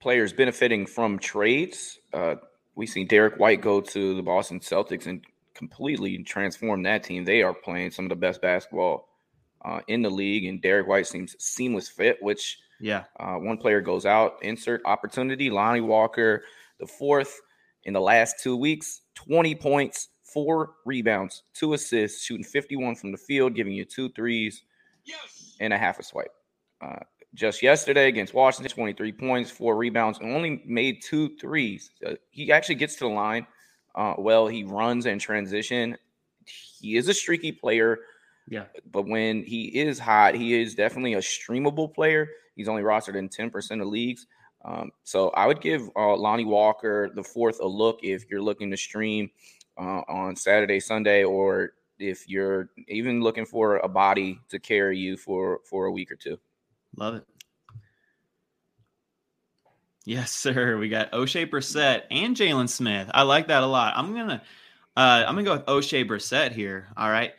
Players 0.00 0.32
benefiting 0.32 0.86
from 0.86 1.18
trades. 1.18 1.98
Uh, 2.14 2.36
we 2.76 2.86
seen 2.86 3.08
Derrick 3.08 3.40
White 3.40 3.60
go 3.60 3.80
to 3.80 4.14
the 4.14 4.22
Boston 4.22 4.60
Celtics 4.60 5.06
and 5.06 5.24
completely 5.54 6.22
transform 6.22 6.84
that 6.84 7.02
team. 7.02 7.24
They 7.24 7.42
are 7.42 7.52
playing 7.52 7.90
some 7.90 8.04
of 8.04 8.10
the 8.10 8.16
best 8.16 8.40
basketball 8.40 9.08
uh, 9.64 9.80
in 9.88 10.02
the 10.02 10.10
league, 10.10 10.44
and 10.44 10.60
Derrick 10.62 10.86
White 10.86 11.06
seems 11.06 11.34
seamless 11.38 11.88
fit. 11.88 12.18
Which 12.22 12.58
Yeah. 12.80 13.04
uh, 13.18 13.36
one 13.36 13.58
player 13.58 13.80
goes 13.80 14.06
out, 14.06 14.38
insert 14.42 14.82
opportunity. 14.84 15.50
Lonnie 15.50 15.80
Walker, 15.80 16.44
the 16.78 16.86
fourth 16.86 17.40
in 17.84 17.92
the 17.92 18.00
last 18.00 18.36
two 18.42 18.56
weeks, 18.56 19.02
twenty 19.14 19.54
points, 19.54 20.08
four 20.22 20.74
rebounds, 20.84 21.42
two 21.54 21.72
assists, 21.74 22.24
shooting 22.24 22.44
fifty-one 22.44 22.94
from 22.94 23.12
the 23.12 23.18
field, 23.18 23.54
giving 23.54 23.72
you 23.72 23.84
two 23.84 24.08
threes 24.10 24.62
and 25.60 25.72
a 25.72 25.78
half 25.78 25.98
a 25.98 26.02
swipe. 26.02 26.32
Uh, 26.80 26.98
just 27.34 27.62
yesterday 27.62 28.08
against 28.08 28.32
Washington, 28.34 28.70
23 28.72 29.12
points, 29.12 29.50
four 29.50 29.76
rebounds, 29.76 30.18
and 30.18 30.34
only 30.34 30.62
made 30.64 31.02
two 31.02 31.36
threes. 31.36 31.90
Uh, 32.04 32.14
he 32.30 32.50
actually 32.50 32.74
gets 32.76 32.94
to 32.96 33.00
the 33.04 33.10
line. 33.10 33.46
Uh, 33.94 34.14
well, 34.18 34.46
he 34.46 34.64
runs 34.64 35.04
and 35.06 35.20
transition. 35.20 35.96
He 36.46 36.96
is 36.96 37.08
a 37.08 37.14
streaky 37.14 37.52
player, 37.52 37.98
Yeah. 38.50 38.64
but 38.90 39.06
when 39.06 39.42
he 39.42 39.66
is 39.66 39.98
hot, 39.98 40.34
he 40.34 40.60
is 40.60 40.74
definitely 40.74 41.14
a 41.14 41.18
streamable 41.18 41.92
player. 41.92 42.28
He's 42.56 42.68
only 42.68 42.82
rostered 42.82 43.16
in 43.16 43.28
10% 43.28 43.82
of 43.82 43.88
leagues. 43.88 44.26
Um, 44.64 44.90
so 45.04 45.30
I 45.30 45.46
would 45.46 45.60
give 45.60 45.88
uh, 45.96 46.16
Lonnie 46.16 46.44
Walker 46.44 47.10
the 47.14 47.22
fourth 47.22 47.60
a 47.60 47.66
look 47.66 48.00
if 48.02 48.28
you're 48.30 48.42
looking 48.42 48.70
to 48.70 48.76
stream 48.76 49.30
uh, 49.78 50.02
on 50.08 50.34
Saturday, 50.34 50.80
Sunday, 50.80 51.24
or 51.24 51.72
if 51.98 52.28
you're 52.28 52.70
even 52.88 53.22
looking 53.22 53.46
for 53.46 53.76
a 53.78 53.88
body 53.88 54.40
to 54.48 54.58
carry 54.58 54.98
you 54.98 55.16
for 55.16 55.60
for 55.64 55.86
a 55.86 55.92
week 55.92 56.10
or 56.10 56.16
two. 56.16 56.38
Love 56.96 57.16
it. 57.16 57.24
Yes, 60.04 60.32
sir. 60.34 60.76
We 60.78 60.88
got 60.88 61.12
Oshae 61.12 61.48
Brissett 61.48 62.02
and 62.10 62.36
Jalen 62.36 62.68
Smith. 62.68 63.10
I 63.12 63.22
like 63.22 63.48
that 63.48 63.62
a 63.62 63.66
lot. 63.66 63.94
I'm 63.96 64.14
gonna 64.14 64.42
uh, 64.96 65.24
I'm 65.26 65.34
gonna 65.34 65.44
go 65.44 65.52
with 65.52 65.66
Oshae 65.66 66.06
Brissett 66.06 66.52
here. 66.52 66.88
All 66.96 67.10
right. 67.10 67.32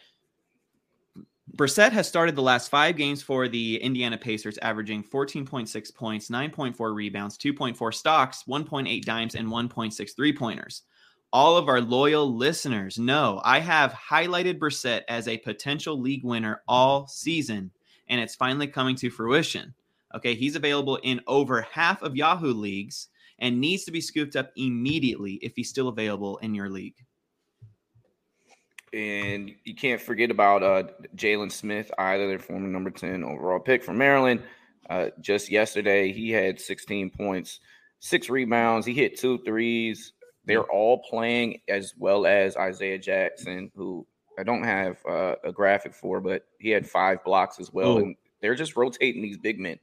Brissett 1.56 1.92
has 1.92 2.08
started 2.08 2.36
the 2.36 2.42
last 2.42 2.70
five 2.70 2.96
games 2.96 3.22
for 3.22 3.48
the 3.48 3.82
Indiana 3.82 4.18
Pacers, 4.18 4.58
averaging 4.60 5.04
14.6 5.04 5.96
points, 5.96 6.30
9.4 6.30 6.94
rebounds, 6.94 7.38
2.4 7.38 7.94
stocks, 7.94 8.44
1.8 8.48 9.04
dimes, 9.04 9.36
and 9.36 9.48
1.6 9.48 10.16
three 10.16 10.34
pointers. 10.34 10.84
All 11.32 11.58
of 11.58 11.68
our 11.68 11.82
loyal 11.82 12.36
listeners 12.36 12.98
know 12.98 13.42
I 13.44 13.60
have 13.60 13.94
highlighted 13.94 14.58
Brissett 14.58 15.02
as 15.08 15.28
a 15.28 15.38
potential 15.38 16.00
league 16.00 16.24
winner 16.24 16.62
all 16.68 17.08
season, 17.08 17.72
and 18.08 18.20
it's 18.20 18.36
finally 18.36 18.68
coming 18.68 18.96
to 18.98 19.10
fruition. 19.10 19.74
Okay, 20.16 20.36
he's 20.36 20.56
available 20.56 20.98
in 21.04 21.22
over 21.28 21.62
half 21.72 22.02
of 22.02 22.16
Yahoo 22.16 22.54
leagues 22.54 23.10
and 23.38 23.62
needs 23.62 23.84
to 23.86 23.92
be 23.92 24.02
scooped 24.02 24.36
up 24.36 24.52
immediately 24.56 25.34
if 25.42 25.56
he's 25.56 25.70
still 25.70 25.88
available 25.88 26.38
in 26.38 26.56
your 26.56 26.70
league. 26.70 26.96
And 28.94 29.52
you 29.64 29.76
can't 29.76 30.02
forget 30.02 30.32
about 30.32 30.64
uh, 30.64 30.84
Jalen 31.16 31.52
Smith, 31.52 31.92
either 31.98 32.28
their 32.28 32.40
former 32.40 32.68
number 32.68 32.90
10 32.90 33.24
overall 33.24 33.60
pick 33.60 33.84
from 33.84 33.98
Maryland. 33.98 34.42
Uh, 34.90 35.10
just 35.22 35.52
yesterday, 35.52 36.12
he 36.12 36.32
had 36.32 36.60
16 36.60 37.12
points, 37.12 37.60
six 38.00 38.30
rebounds. 38.30 38.86
He 38.86 38.94
hit 38.94 39.20
two 39.20 39.38
threes. 39.40 40.14
They're 40.46 40.64
all 40.64 41.00
playing 41.00 41.62
as 41.68 41.94
well 41.98 42.26
as 42.26 42.58
Isaiah 42.58 42.98
Jackson, 42.98 43.72
who 43.76 44.08
I 44.40 44.44
don't 44.44 44.64
have 44.64 44.98
uh, 45.08 45.36
a 45.44 45.52
graphic 45.52 45.94
for, 45.94 46.20
but 46.22 46.44
he 46.60 46.70
had 46.70 46.90
five 46.90 47.24
blocks 47.24 47.60
as 47.60 47.72
well. 47.72 47.90
Oh. 47.90 47.98
And 48.00 48.16
they're 48.42 48.56
just 48.56 48.76
rotating 48.76 49.22
these 49.22 49.38
big 49.38 49.60
men. 49.60 49.78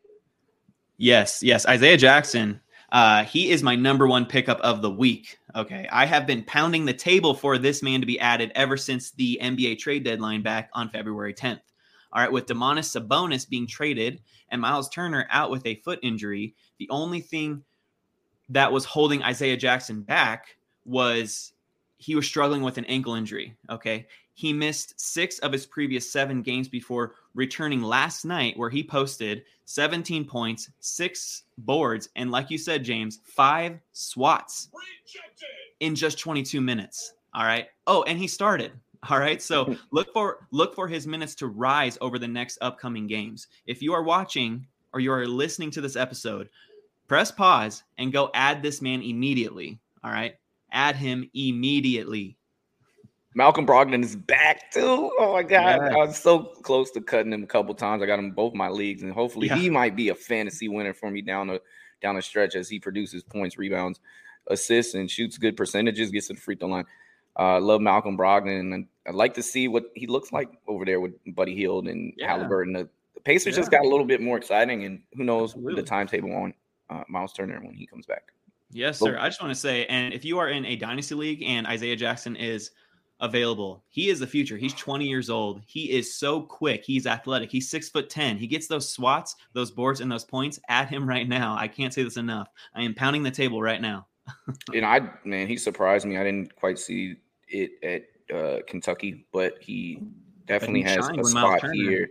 Yes, 0.96 1.42
yes. 1.42 1.66
Isaiah 1.66 1.98
Jackson, 1.98 2.60
uh, 2.92 3.24
he 3.24 3.50
is 3.50 3.62
my 3.62 3.74
number 3.74 4.06
one 4.06 4.26
pickup 4.26 4.60
of 4.60 4.82
the 4.82 4.90
week. 4.90 5.38
Okay. 5.54 5.88
I 5.90 6.06
have 6.06 6.26
been 6.26 6.44
pounding 6.44 6.84
the 6.84 6.92
table 6.92 7.34
for 7.34 7.58
this 7.58 7.82
man 7.82 8.00
to 8.00 8.06
be 8.06 8.20
added 8.20 8.52
ever 8.54 8.76
since 8.76 9.10
the 9.10 9.38
NBA 9.42 9.78
trade 9.78 10.04
deadline 10.04 10.42
back 10.42 10.70
on 10.72 10.90
February 10.90 11.34
10th. 11.34 11.60
All 12.12 12.22
right. 12.22 12.30
With 12.30 12.46
Domantas 12.46 12.96
Sabonis 12.96 13.48
being 13.48 13.66
traded 13.66 14.20
and 14.50 14.60
Miles 14.60 14.88
Turner 14.88 15.26
out 15.30 15.50
with 15.50 15.66
a 15.66 15.76
foot 15.76 15.98
injury, 16.02 16.54
the 16.78 16.88
only 16.90 17.20
thing 17.20 17.64
that 18.50 18.70
was 18.70 18.84
holding 18.84 19.22
Isaiah 19.22 19.56
Jackson 19.56 20.02
back 20.02 20.56
was 20.84 21.52
he 21.98 22.14
was 22.14 22.26
struggling 22.26 22.62
with 22.62 22.78
an 22.78 22.84
ankle 22.84 23.14
injury. 23.14 23.56
Okay. 23.68 24.06
He 24.34 24.52
missed 24.52 25.00
six 25.00 25.38
of 25.40 25.50
his 25.50 25.66
previous 25.66 26.10
seven 26.10 26.42
games 26.42 26.68
before 26.68 27.14
returning 27.36 27.82
last 27.82 28.24
night, 28.24 28.58
where 28.58 28.70
he 28.70 28.82
posted 28.82 29.44
17 29.66 30.24
points, 30.24 30.70
six 30.80 31.44
boards, 31.58 32.08
and 32.16 32.30
like 32.32 32.50
you 32.50 32.58
said, 32.58 32.82
James, 32.82 33.20
five 33.22 33.78
swats 33.92 34.68
in 35.80 35.94
just 35.94 36.18
22 36.18 36.60
minutes. 36.60 37.14
All 37.34 37.44
right. 37.44 37.68
Oh, 37.86 38.02
and 38.04 38.18
he 38.18 38.26
started. 38.26 38.72
All 39.10 39.18
right. 39.18 39.40
So 39.40 39.76
look 39.92 40.12
for 40.12 40.46
look 40.50 40.74
for 40.74 40.88
his 40.88 41.06
minutes 41.06 41.34
to 41.36 41.46
rise 41.46 41.98
over 42.00 42.18
the 42.18 42.26
next 42.26 42.58
upcoming 42.60 43.06
games. 43.06 43.46
If 43.66 43.82
you 43.82 43.92
are 43.92 44.02
watching 44.02 44.66
or 44.92 45.00
you 45.00 45.12
are 45.12 45.26
listening 45.26 45.70
to 45.72 45.80
this 45.80 45.96
episode, 45.96 46.48
press 47.06 47.30
pause 47.30 47.82
and 47.98 48.12
go 48.12 48.30
add 48.34 48.62
this 48.62 48.80
man 48.80 49.02
immediately. 49.02 49.78
All 50.02 50.10
right. 50.10 50.36
Add 50.72 50.96
him 50.96 51.28
immediately. 51.34 52.36
Malcolm 53.36 53.66
Brogdon 53.66 54.02
is 54.02 54.16
back 54.16 54.70
too. 54.72 55.10
Oh 55.18 55.34
my 55.34 55.42
god, 55.42 55.76
Yeah. 55.82 55.94
I 55.94 56.06
was 56.06 56.16
so 56.16 56.38
close 56.62 56.90
to 56.92 57.02
cutting 57.02 57.32
him 57.32 57.42
a 57.42 57.46
couple 57.46 57.74
times. 57.74 58.02
I 58.02 58.06
got 58.06 58.18
him 58.18 58.30
both 58.30 58.54
my 58.54 58.70
leagues, 58.70 59.02
and 59.02 59.12
hopefully 59.12 59.48
Yeah. 59.48 59.56
he 59.56 59.68
might 59.68 59.94
be 59.94 60.08
a 60.08 60.14
fantasy 60.14 60.68
winner 60.68 60.94
for 60.94 61.10
me 61.10 61.20
down 61.20 61.48
the 61.48 61.60
down 62.02 62.16
the 62.16 62.22
stretch 62.22 62.54
as 62.56 62.68
he 62.68 62.78
produces 62.80 63.22
points, 63.22 63.58
rebounds, 63.58 64.00
assists, 64.48 64.94
and 64.94 65.10
shoots 65.10 65.36
good 65.38 65.54
percentages. 65.56 66.10
Gets 66.10 66.28
to 66.28 66.32
the 66.34 66.40
free 66.40 66.56
throw 66.56 66.68
line. 66.68 66.86
Uh, 67.38 67.60
love 67.60 67.82
Malcolm 67.82 68.16
Brogdon, 68.16 68.72
and 68.74 68.86
I'd 69.06 69.14
like 69.14 69.34
to 69.34 69.42
see 69.42 69.68
what 69.68 69.90
he 69.94 70.06
looks 70.06 70.32
like 70.32 70.48
over 70.66 70.86
there 70.86 71.00
with 71.00 71.12
Buddy 71.34 71.54
Hield 71.54 71.88
and 71.88 72.14
Yeah. 72.16 72.28
Halliburton. 72.28 72.72
The, 72.72 72.88
the 73.14 73.20
Pacers 73.20 73.54
just 73.54 73.70
got 73.70 73.84
a 73.84 73.88
little 73.88 74.06
bit 74.06 74.22
more 74.22 74.38
exciting, 74.38 74.84
and 74.84 75.02
who 75.14 75.24
knows 75.24 75.50
Absolutely. 75.52 75.82
the 75.82 75.86
timetable 75.86 76.32
on 76.34 76.54
uh, 76.88 77.04
Miles 77.08 77.34
Turner 77.34 77.60
when 77.60 77.74
he 77.74 77.84
comes 77.86 78.06
back. 78.06 78.32
Yes, 78.70 78.98
sir. 78.98 79.18
I 79.18 79.28
just 79.28 79.42
want 79.42 79.52
to 79.54 79.60
say, 79.60 79.84
and 79.86 80.14
if 80.14 80.24
you 80.24 80.38
are 80.38 80.48
in 80.48 80.64
a 80.64 80.76
dynasty 80.76 81.14
league 81.14 81.42
and 81.42 81.66
Isaiah 81.66 81.96
Jackson 81.96 82.34
is 82.36 82.70
available, 83.20 83.82
he 83.88 84.08
is 84.08 84.18
the 84.20 84.26
future. 84.26 84.56
He's 84.56 84.74
20 84.74 85.06
years 85.06 85.30
old. 85.30 85.62
He 85.66 85.90
is 85.90 86.14
so 86.14 86.40
quick. 86.42 86.84
He's 86.84 87.06
athletic. 87.06 87.50
He's 87.50 87.68
six 87.68 87.88
foot 87.88 88.10
10. 88.10 88.36
He 88.36 88.46
gets 88.46 88.66
those 88.66 88.88
swats, 88.88 89.36
those 89.52 89.70
boards, 89.70 90.00
and 90.00 90.10
those 90.10 90.24
points. 90.24 90.58
at 90.68 90.88
him 90.88 91.08
right 91.08 91.28
now. 91.28 91.56
I 91.58 91.68
can't 91.68 91.92
say 91.94 92.02
this 92.02 92.16
enough. 92.16 92.48
I 92.74 92.82
am 92.82 92.94
pounding 92.94 93.22
the 93.22 93.30
table 93.30 93.60
right 93.62 93.80
now. 93.80 94.06
And 94.74 94.84
I, 94.84 95.08
man, 95.24 95.46
he 95.46 95.56
surprised 95.56 96.04
me. 96.04 96.18
I 96.18 96.24
didn't 96.24 96.54
quite 96.56 96.78
see 96.78 97.16
it 97.48 97.70
at 98.30 98.36
uh, 98.36 98.58
Kentucky, 98.66 99.24
but 99.32 99.54
he 99.60 100.00
definitely 100.46 100.82
has 100.82 101.08
a 101.08 101.24
spot 101.24 101.70
here 101.72 102.08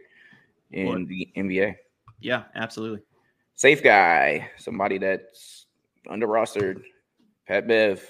in 0.72 0.88
What? 0.88 1.08
the 1.08 1.30
NBA. 1.36 1.76
Yeah, 2.22 2.44
absolutely. 2.56 3.02
Safe 3.56 3.84
guy, 3.84 4.50
somebody 4.58 4.98
that's 4.98 5.66
under 6.10 6.28
rostered. 6.28 6.84
Pat 7.48 7.68
Bev. 7.68 8.02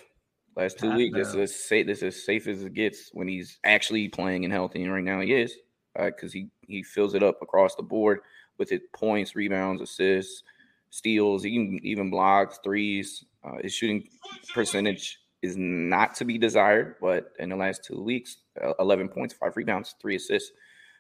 Last 0.56 0.80
two 0.80 0.96
weeks, 0.96 1.18
this 1.18 1.34
is 1.34 1.56
safe. 1.68 1.86
This 1.86 1.98
is 1.98 2.16
as 2.16 2.26
safe 2.26 2.48
as 2.48 2.64
it 2.64 2.74
gets 2.74 3.10
when 3.12 3.28
he's 3.28 3.60
actually 3.66 4.08
playing 4.08 4.46
and 4.46 4.54
healthy. 4.54 4.84
And 4.84 4.94
right 4.94 5.04
now, 5.04 5.20
he 5.20 5.34
is 5.34 5.54
because 5.96 6.32
he 6.32 6.50
he 6.62 6.82
fills 6.82 7.14
it 7.14 7.24
up 7.24 7.42
across 7.42 7.76
the 7.76 7.84
board 7.84 8.20
with 8.58 8.70
his 8.70 8.82
points, 8.94 9.36
rebounds, 9.36 9.82
assists, 9.82 10.44
steals, 10.92 11.46
even 11.46 11.80
even 11.84 12.10
blocks, 12.10 12.60
threes. 12.64 13.26
Uh, 13.44 13.58
his 13.62 13.74
shooting 13.74 14.08
percentage 14.54 15.20
is 15.42 15.58
not 15.58 16.16
to 16.16 16.26
be 16.26 16.38
desired, 16.38 16.96
but 17.02 17.34
in 17.40 17.50
the 17.50 17.56
last 17.56 17.84
two 17.84 18.02
weeks, 18.02 18.38
uh, 18.64 18.74
11 18.80 19.10
points, 19.10 19.34
five 19.34 19.56
rebounds, 19.56 19.96
three 20.02 20.16
assists, 20.16 20.52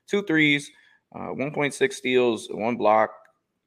two 0.05 0.21
threes, 0.23 0.69
uh, 1.15 1.29
1.6 1.29 1.93
steals, 1.93 2.47
one 2.51 2.75
block. 2.75 3.11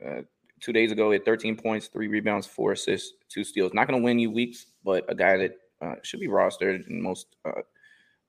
Uh, 0.07 0.21
two 0.61 0.73
days 0.73 0.92
ago, 0.92 1.11
he 1.11 1.14
had 1.14 1.25
13 1.25 1.57
points, 1.57 1.88
three 1.88 2.07
rebounds, 2.07 2.47
four 2.47 2.73
assists, 2.73 3.14
two 3.28 3.42
steals. 3.42 3.75
Not 3.75 3.88
going 3.88 3.99
to 3.99 4.04
win 4.04 4.18
you 4.18 4.30
weeks, 4.30 4.66
but 4.85 5.04
a 5.09 5.14
guy 5.14 5.37
that 5.38 5.57
uh, 5.80 5.94
should 6.02 6.20
be 6.20 6.28
rostered 6.28 6.87
in 6.88 7.00
most 7.02 7.37
uh, 7.44 7.62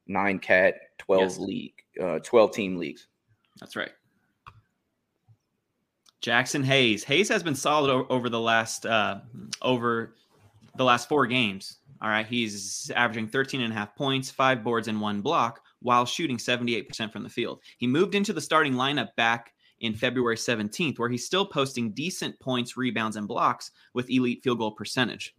nine 0.08 0.39
cat, 0.39 0.75
12 1.00 1.22
Yes. 1.24 1.38
league, 1.39 1.74
uh, 2.01 2.20
12 2.20 2.51
team 2.51 2.77
leagues. 2.77 3.08
That's 3.60 3.75
right. 3.75 3.91
Jaxson 6.22 6.63
Hayes. 6.65 7.03
Hayes 7.06 7.29
has 7.29 7.44
been 7.44 7.56
solid 7.56 7.89
o- 7.91 8.06
over 8.10 8.29
the 8.29 8.39
last 8.39 8.86
uh, 8.86 9.20
over 9.62 10.15
the 10.77 10.84
last 10.84 11.08
four 11.08 11.25
games. 11.27 11.77
All 12.01 12.10
right, 12.10 12.25
he's 12.25 12.89
averaging 12.96 13.27
13 13.27 13.62
and 13.62 13.74
a 13.74 13.75
half 13.75 13.94
points, 13.96 14.32
five 14.32 14.63
boards, 14.63 14.88
and 14.88 15.01
one 15.01 15.22
block 15.22 15.62
while 15.82 16.06
shooting 16.06 16.38
78% 16.38 17.12
from 17.12 17.24
the 17.24 17.29
field. 17.29 17.60
He 17.77 17.88
moved 17.88 18.15
into 18.15 18.32
the 18.34 18.41
starting 18.41 18.74
lineup 18.74 19.15
back 19.18 19.53
in 19.82 19.94
February 19.94 20.36
17th, 20.36 20.98
where 21.00 21.10
he's 21.10 21.25
still 21.25 21.46
posting 21.46 21.91
decent 21.91 22.38
points, 22.39 22.75
rebounds, 22.77 23.15
and 23.18 23.27
blocks 23.27 23.72
with 23.94 24.10
elite 24.10 24.41
field 24.44 24.60
goal 24.60 24.72
percentage. 24.72 25.36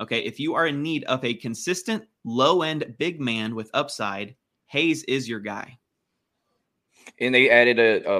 Okay, 0.00 0.20
if 0.20 0.40
you 0.40 0.54
are 0.54 0.66
in 0.66 0.82
need 0.82 1.04
of 1.04 1.24
a 1.24 1.34
consistent 1.34 2.04
low 2.24 2.62
end 2.62 2.94
big 2.98 3.20
man 3.20 3.54
with 3.54 3.70
upside, 3.74 4.34
Hayes 4.66 5.04
is 5.04 5.28
your 5.28 5.40
guy. 5.40 5.78
And 7.18 7.34
they 7.34 7.50
added 7.50 7.78
a, 7.78 8.18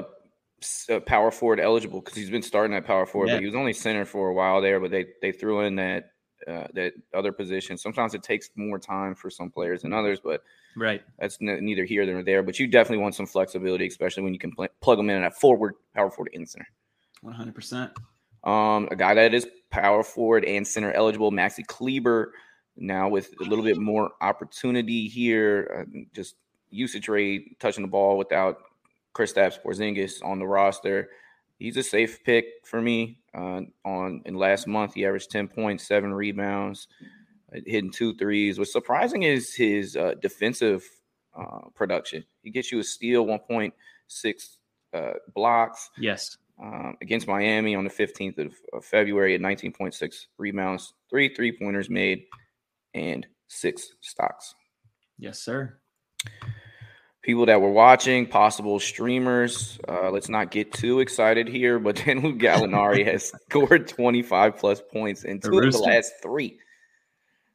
a, 0.89 0.95
a 0.95 1.01
power 1.01 1.31
forward 1.31 1.59
eligible 1.59 2.01
because 2.01 2.15
he's 2.15 2.29
been 2.29 2.41
starting 2.43 2.75
at 2.75 2.85
power 2.85 3.05
forward, 3.05 3.27
Yeah. 3.29 3.35
but 3.35 3.39
he 3.41 3.45
was 3.47 3.55
only 3.55 3.73
center 3.73 4.05
for 4.05 4.29
a 4.29 4.33
while 4.33 4.61
there. 4.61 4.79
But 4.79 4.91
they 4.91 5.05
they 5.21 5.31
threw 5.31 5.61
in 5.61 5.75
that 5.77 6.11
uh, 6.47 6.67
that 6.73 6.93
other 7.13 7.31
position. 7.31 7.77
Sometimes 7.77 8.13
it 8.13 8.23
takes 8.23 8.49
more 8.55 8.79
time 8.79 9.15
for 9.15 9.29
some 9.29 9.49
players 9.49 9.81
than 9.83 9.93
others, 9.93 10.19
but 10.23 10.41
Right. 10.75 11.01
that's 11.19 11.37
n- 11.41 11.63
neither 11.63 11.85
here 11.85 12.05
nor 12.05 12.23
there. 12.23 12.41
But 12.43 12.59
you 12.59 12.67
definitely 12.67 13.01
want 13.03 13.15
some 13.15 13.27
flexibility, 13.27 13.87
especially 13.87 14.23
when 14.23 14.33
you 14.33 14.39
can 14.39 14.51
pl- 14.51 14.67
plug 14.81 14.97
them 14.97 15.09
in 15.09 15.21
at 15.23 15.35
forward, 15.39 15.75
power 15.95 16.09
forward, 16.09 16.31
and 16.33 16.47
center. 16.49 16.67
100%. 17.23 17.91
Um, 18.43 18.87
a 18.91 18.95
guy 18.95 19.13
that 19.13 19.33
is 19.33 19.47
power 19.69 20.03
forward 20.03 20.45
and 20.45 20.67
center 20.67 20.91
eligible, 20.91 21.31
Maxi 21.31 21.65
Kleber, 21.65 22.33
now 22.77 23.07
with 23.09 23.33
a 23.39 23.43
little 23.43 23.63
bit 23.63 23.77
more 23.77 24.11
opportunity 24.21 25.07
here, 25.07 25.85
uh, 25.87 25.99
just 26.13 26.35
usage 26.69 27.07
rate, 27.07 27.59
touching 27.59 27.83
the 27.83 27.87
ball 27.89 28.17
without 28.17 28.57
Kristaps 29.13 29.61
Porzingis 29.61 30.23
on 30.23 30.39
the 30.39 30.47
roster. 30.47 31.09
He's 31.59 31.77
a 31.77 31.83
safe 31.83 32.23
pick 32.23 32.45
for 32.63 32.81
me. 32.81 33.19
Uh, 33.33 33.61
on 33.85 34.23
in 34.25 34.33
last 34.35 34.67
month, 34.67 34.95
he 34.95 35.05
averaged 35.05 35.29
ten 35.29 35.47
points, 35.47 35.87
seven 35.87 36.13
rebounds, 36.13 36.87
uh, 37.55 37.59
hitting 37.65 37.91
two 37.91 38.15
threes. 38.15 38.57
What's 38.57 38.73
surprising 38.73 39.23
is 39.23 39.53
his 39.53 39.95
uh, 39.95 40.15
defensive 40.19 40.83
uh, 41.37 41.69
production. 41.75 42.25
He 42.41 42.49
gets 42.49 42.71
you 42.71 42.79
a 42.79 42.83
steal, 42.83 43.25
one 43.25 43.39
point 43.39 43.73
six 44.07 44.57
uh, 44.93 45.13
blocks 45.33 45.89
Yes. 45.97 46.37
Um, 46.61 46.95
against 47.01 47.27
Miami 47.27 47.75
on 47.75 47.83
the 47.83 47.89
15th 47.89 48.37
of, 48.37 48.53
of 48.73 48.85
February 48.85 49.35
at 49.35 49.41
19.6 49.41 50.25
rebounds, 50.37 50.93
three 51.09 51.33
three 51.33 51.51
pointers 51.51 51.89
made, 51.89 52.23
and 52.93 53.25
six 53.47 53.87
stocks. 54.01 54.53
Yes, 55.17 55.39
sir. 55.39 55.77
People 57.23 57.45
that 57.45 57.61
were 57.61 57.71
watching, 57.71 58.25
possible 58.25 58.79
streamers. 58.79 59.79
Uh, 59.87 60.09
let's 60.09 60.29
not 60.29 60.49
get 60.49 60.71
too 60.71 60.99
excited 60.99 61.47
here, 61.47 61.79
but 61.79 61.95
Danilo 62.05 62.33
Gallinari 62.33 63.05
has 63.11 63.31
scored 63.49 63.87
25 63.87 64.57
plus 64.57 64.81
points 64.91 65.23
in 65.23 65.39
two 65.39 65.59
of 65.59 65.71
the 65.71 65.79
last 65.79 66.13
three. 66.21 66.59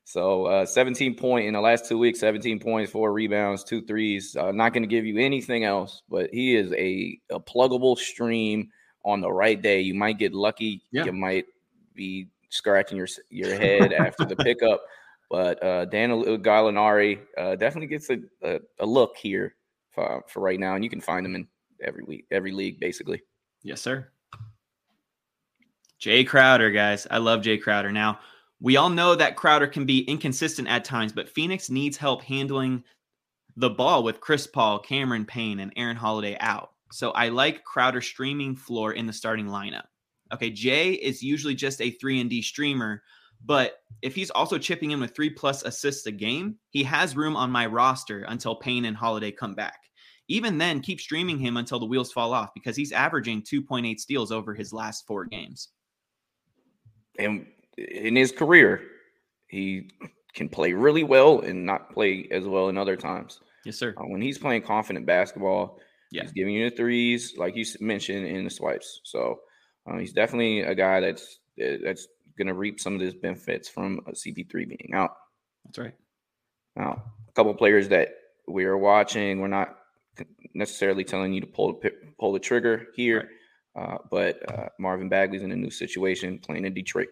So 0.05 0.47
uh, 0.47 0.67
17 0.67 1.17
point 1.17 1.47
in 1.47 1.55
the 1.55 1.61
last 1.61 1.89
two 1.89 1.99
weeks, 1.99 2.21
17 2.21 2.61
points, 2.61 2.93
four 2.93 3.13
rebounds, 3.13 3.65
two 3.65 3.83
threes. 3.83 4.37
Uh, 4.37 4.53
not 4.53 4.73
going 4.73 4.85
to 4.85 4.89
give 4.89 5.05
you 5.05 5.19
anything 5.19 5.65
else, 5.65 6.03
but 6.09 6.31
he 6.33 6.55
is 6.55 6.73
a, 6.73 7.19
a 7.31 7.41
pluggable 7.41 7.99
stream 7.99 8.71
on 9.07 9.21
the 9.23 9.33
right 9.33 9.63
day. 9.63 9.81
You 9.81 9.95
might 9.95 10.19
get 10.19 10.35
lucky. 10.35 10.83
Yeah. 10.91 11.05
You 11.07 11.13
might 11.13 11.47
be 11.95 12.29
scratching 12.51 12.99
your 12.99 13.09
your 13.31 13.55
head 13.55 13.93
after 13.95 14.27
the 14.27 14.37
pickup. 14.49 14.83
But 15.31 15.63
uh, 15.63 15.87
Danilo 15.87 16.37
Gallinari 16.37 17.21
uh, 17.39 17.57
definitely 17.57 17.89
gets 17.89 18.11
a, 18.11 18.19
a, 18.43 18.61
a 18.81 18.87
look 18.87 19.17
here 19.17 19.55
for, 19.91 20.23
for 20.29 20.41
right 20.41 20.61
now, 20.61 20.75
and 20.75 20.85
you 20.85 20.91
can 20.91 21.01
find 21.01 21.25
him 21.25 21.35
in 21.35 21.49
every 21.83 22.05
week, 22.05 22.27
every 22.31 22.53
league, 22.53 22.79
basically. 22.79 23.23
Yes, 23.63 23.81
sir. 23.81 24.09
Jay 25.99 26.23
Crowder, 26.23 26.71
guys. 26.71 27.07
I 27.11 27.19
love 27.19 27.43
Jay 27.43 27.59
Crowder. 27.59 27.91
Now, 27.91 28.21
we 28.61 28.77
all 28.77 28.91
know 28.91 29.15
that 29.15 29.37
Crowder 29.37 29.67
can 29.67 29.85
be 29.85 30.01
inconsistent 30.01 30.69
at 30.69 30.85
times, 30.85 31.13
but 31.13 31.29
Phoenix 31.29 31.71
needs 31.71 31.97
help 31.97 32.23
handling 32.23 32.85
the 33.57 33.71
ball 33.71 34.05
with 34.05 34.21
Chris 34.21 34.47
Paul, 34.47 34.79
Cameron 34.79 35.25
Payne, 35.25 35.61
and 35.61 35.73
Aaron 35.77 35.97
Holiday 35.97 36.37
out. 36.41 36.73
So 36.93 37.11
I 37.13 37.29
like 37.29 37.65
Crowder 37.65 38.01
streaming 38.01 38.55
floor 38.55 38.93
in 38.93 39.07
the 39.07 39.13
starting 39.13 39.47
lineup. 39.47 39.87
Okay, 40.33 40.51
Jay 40.51 40.93
is 40.93 41.23
usually 41.23 41.55
just 41.55 41.81
a 41.81 41.91
3 41.91 42.21
and 42.21 42.31
D 42.31 42.43
streamer, 42.43 43.03
but 43.45 43.81
if 44.03 44.15
he's 44.15 44.31
also 44.31 44.59
chipping 44.59 44.91
in 44.91 45.01
with 45.01 45.15
3 45.15 45.31
plus 45.31 45.63
assists 45.63 46.07
a 46.07 46.13
game, 46.13 46.57
he 46.71 46.83
has 46.83 47.17
room 47.17 47.37
on 47.37 47.51
my 47.51 47.67
roster 47.67 48.25
until 48.29 48.57
Payne 48.57 48.87
and 48.87 48.97
Holiday 48.97 49.31
come 49.31 49.55
back. 49.55 49.79
Even 50.29 50.59
then, 50.59 50.81
keep 50.81 51.01
streaming 51.01 51.39
him 51.39 51.57
until 51.57 51.79
the 51.79 51.87
wheels 51.87 52.13
fall 52.13 52.33
off 52.33 52.53
because 52.55 52.77
he's 52.77 52.91
averaging 52.91 53.43
2.8 53.43 54.01
steals 54.01 54.33
over 54.33 54.55
his 54.55 54.73
last 54.73 55.07
4 55.07 55.27
games. 55.27 55.69
And 57.19 57.47
in 57.79 58.17
his 58.17 58.33
career, 58.33 58.83
he 59.49 59.91
can 60.35 60.49
play 60.49 60.73
really 60.73 61.05
well 61.05 61.41
and 61.41 61.65
not 61.65 61.93
play 61.93 62.29
as 62.31 62.45
well 62.45 62.69
in 62.69 62.77
other 62.77 62.97
times. 62.97 63.41
Yes, 63.65 63.77
sir. 63.77 63.95
Uh, 63.97 64.05
when 64.05 64.21
he's 64.21 64.39
playing 64.39 64.63
confident 64.63 65.07
basketball, 65.07 65.81
Yeah. 66.11 66.23
he's 66.23 66.33
giving 66.33 66.55
you 66.55 66.71
the 66.71 66.77
threes, 66.77 67.35
like 67.37 67.57
you 67.57 67.65
mentioned, 67.81 68.27
in 68.27 68.45
the 68.45 68.51
swipes. 68.51 69.01
So 69.05 69.41
uh, 69.87 69.99
he's 69.99 70.13
definitely 70.13 70.61
a 70.61 70.75
guy 70.75 71.01
that's 71.01 71.41
uh, 71.63 71.77
that's 71.83 72.07
going 72.37 72.49
to 72.49 72.55
reap 72.55 72.81
some 72.81 72.95
of 72.95 73.01
his 73.01 73.15
benefits 73.15 73.69
from 73.69 74.01
uh, 74.07 74.11
CP3 74.11 74.53
being 74.69 74.91
out. 74.95 75.17
That's 75.65 75.79
right. 75.79 75.95
Now, 76.77 77.03
a 77.29 77.33
couple 77.33 77.53
of 77.53 77.59
players 77.59 77.89
that 77.89 78.09
we 78.47 78.65
are 78.65 78.77
watching, 78.77 79.41
we're 79.41 79.49
not 79.49 79.79
necessarily 80.55 81.05
telling 81.05 81.33
you 81.33 81.41
to 81.41 81.47
pull 81.47 81.73
the 81.73 81.93
pull 82.19 82.33
the 82.33 82.39
trigger 82.39 82.87
here, 82.95 83.31
uh, 83.75 83.99
but 84.11 84.39
uh, 84.53 84.69
Marvin 84.79 85.09
Bagley's 85.09 85.43
in 85.43 85.53
a 85.53 85.57
new 85.57 85.71
situation 85.71 86.39
playing 86.39 86.65
in 86.65 86.75
Detroit. 86.75 87.09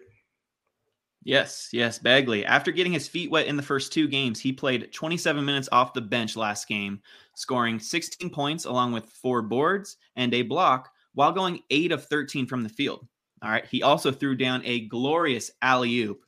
Yes, 1.25 1.69
yes, 1.73 1.97
Bagley. 1.97 2.45
After 2.45 2.71
getting 2.71 2.93
his 2.93 3.07
feet 3.07 3.31
wet 3.31 3.47
in 3.47 3.57
the 3.57 3.63
first 3.63 3.91
two 3.91 4.07
games, 4.07 4.39
he 4.39 4.53
played 4.53 4.93
27 4.93 5.43
minutes 5.43 5.67
off 5.71 5.91
the 5.91 5.99
bench 5.99 6.35
last 6.35 6.67
game, 6.67 7.01
scoring 7.33 7.79
16 7.79 8.29
points 8.29 8.65
along 8.65 8.91
with 8.91 9.09
four 9.09 9.41
boards 9.41 9.97
and 10.15 10.31
a 10.35 10.43
block 10.43 10.91
while 11.15 11.31
going 11.31 11.61
8 11.71 11.91
of 11.91 12.05
13 12.05 12.45
from 12.45 12.61
the 12.61 12.69
field. 12.69 13.07
All 13.41 13.49
right, 13.49 13.65
he 13.65 13.81
also 13.81 14.11
threw 14.11 14.35
down 14.35 14.61
a 14.65 14.87
glorious 14.87 15.49
alley-oop 15.63 16.21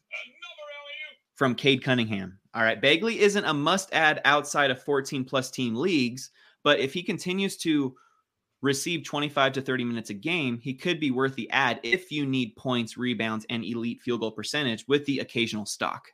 from 1.36 1.54
Cade 1.54 1.84
Cunningham. 1.84 2.40
All 2.56 2.64
right, 2.64 2.82
Bagley 2.82 3.20
isn't 3.20 3.46
a 3.46 3.54
must-add 3.54 4.22
outside 4.26 4.72
of 4.72 4.82
14 4.82 5.24
plus 5.24 5.52
team 5.52 5.76
leagues, 5.76 6.32
but 6.64 6.80
if 6.80 6.92
he 6.92 7.04
continues 7.04 7.56
to 7.58 7.96
receive 8.68 9.04
25 9.04 9.54
to 9.54 9.62
30 9.62 9.86
minutes 9.86 10.10
a 10.12 10.14
game, 10.14 10.60
he 10.60 10.74
could 10.74 11.00
be 11.00 11.10
worth 11.10 11.34
the 11.36 11.50
ad 11.50 11.80
if 11.82 12.12
you 12.12 12.26
need 12.26 12.56
points, 12.58 12.98
rebounds, 12.98 13.46
and 13.50 13.64
elite 13.64 14.02
field 14.02 14.20
goal 14.20 14.32
percentage 14.32 14.86
with 14.88 15.06
the 15.06 15.20
occasional 15.20 15.66
stock. 15.66 16.10